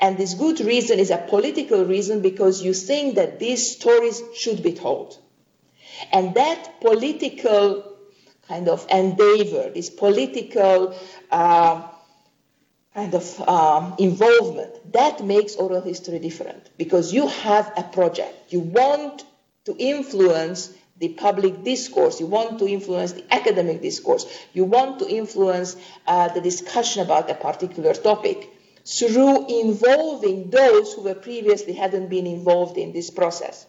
And 0.00 0.18
this 0.18 0.34
good 0.34 0.58
reason 0.58 0.98
is 0.98 1.12
a 1.12 1.18
political 1.18 1.84
reason 1.84 2.20
because 2.20 2.64
you 2.64 2.74
think 2.74 3.14
that 3.14 3.38
these 3.38 3.76
stories 3.76 4.20
should 4.34 4.60
be 4.60 4.72
told. 4.72 5.16
And 6.12 6.34
that 6.34 6.80
political 6.80 7.96
kind 8.46 8.68
of 8.68 8.86
endeavor, 8.90 9.70
this 9.70 9.90
political 9.90 10.98
uh, 11.30 11.82
kind 12.94 13.14
of 13.14 13.48
um, 13.48 13.94
involvement, 13.98 14.92
that 14.92 15.22
makes 15.24 15.54
oral 15.56 15.82
history 15.82 16.18
different 16.18 16.70
because 16.78 17.12
you 17.12 17.28
have 17.28 17.72
a 17.76 17.82
project. 17.82 18.52
You 18.52 18.60
want 18.60 19.24
to 19.66 19.76
influence 19.76 20.72
the 20.98 21.10
public 21.10 21.62
discourse, 21.62 22.18
you 22.18 22.26
want 22.26 22.58
to 22.58 22.66
influence 22.66 23.12
the 23.12 23.24
academic 23.32 23.82
discourse, 23.82 24.26
you 24.52 24.64
want 24.64 24.98
to 24.98 25.08
influence 25.08 25.76
uh, 26.06 26.28
the 26.28 26.40
discussion 26.40 27.02
about 27.02 27.30
a 27.30 27.34
particular 27.34 27.94
topic 27.94 28.50
through 28.84 29.46
involving 29.60 30.50
those 30.50 30.94
who 30.94 31.02
were 31.02 31.14
previously 31.14 31.74
hadn't 31.74 32.08
been 32.08 32.26
involved 32.26 32.76
in 32.78 32.92
this 32.92 33.10
process. 33.10 33.66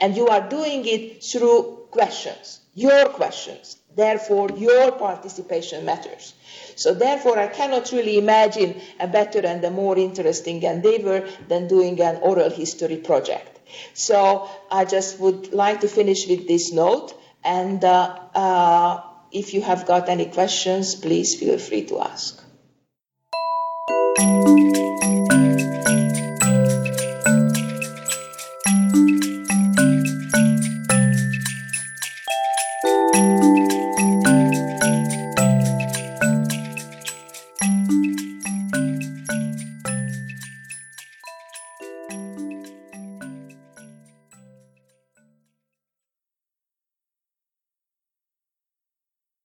And 0.00 0.16
you 0.16 0.28
are 0.28 0.48
doing 0.48 0.84
it 0.86 1.24
through 1.24 1.86
questions, 1.90 2.60
your 2.74 3.06
questions. 3.06 3.76
Therefore, 3.96 4.50
your 4.56 4.92
participation 4.92 5.84
matters. 5.84 6.34
So 6.76 6.94
therefore, 6.94 7.38
I 7.38 7.48
cannot 7.48 7.90
really 7.92 8.18
imagine 8.18 8.80
a 9.00 9.08
better 9.08 9.40
and 9.40 9.64
a 9.64 9.70
more 9.70 9.98
interesting 9.98 10.62
endeavor 10.62 11.28
than 11.48 11.66
doing 11.66 12.00
an 12.00 12.16
oral 12.22 12.50
history 12.50 12.96
project. 12.96 13.58
So 13.94 14.48
I 14.70 14.84
just 14.84 15.18
would 15.18 15.52
like 15.52 15.80
to 15.80 15.88
finish 15.88 16.28
with 16.28 16.46
this 16.46 16.72
note. 16.72 17.14
And 17.42 17.84
uh, 17.84 18.18
uh, 18.34 19.00
if 19.32 19.54
you 19.54 19.62
have 19.62 19.86
got 19.86 20.08
any 20.08 20.26
questions, 20.26 20.94
please 20.94 21.34
feel 21.34 21.58
free 21.58 21.84
to 21.86 22.00
ask. 22.00 22.42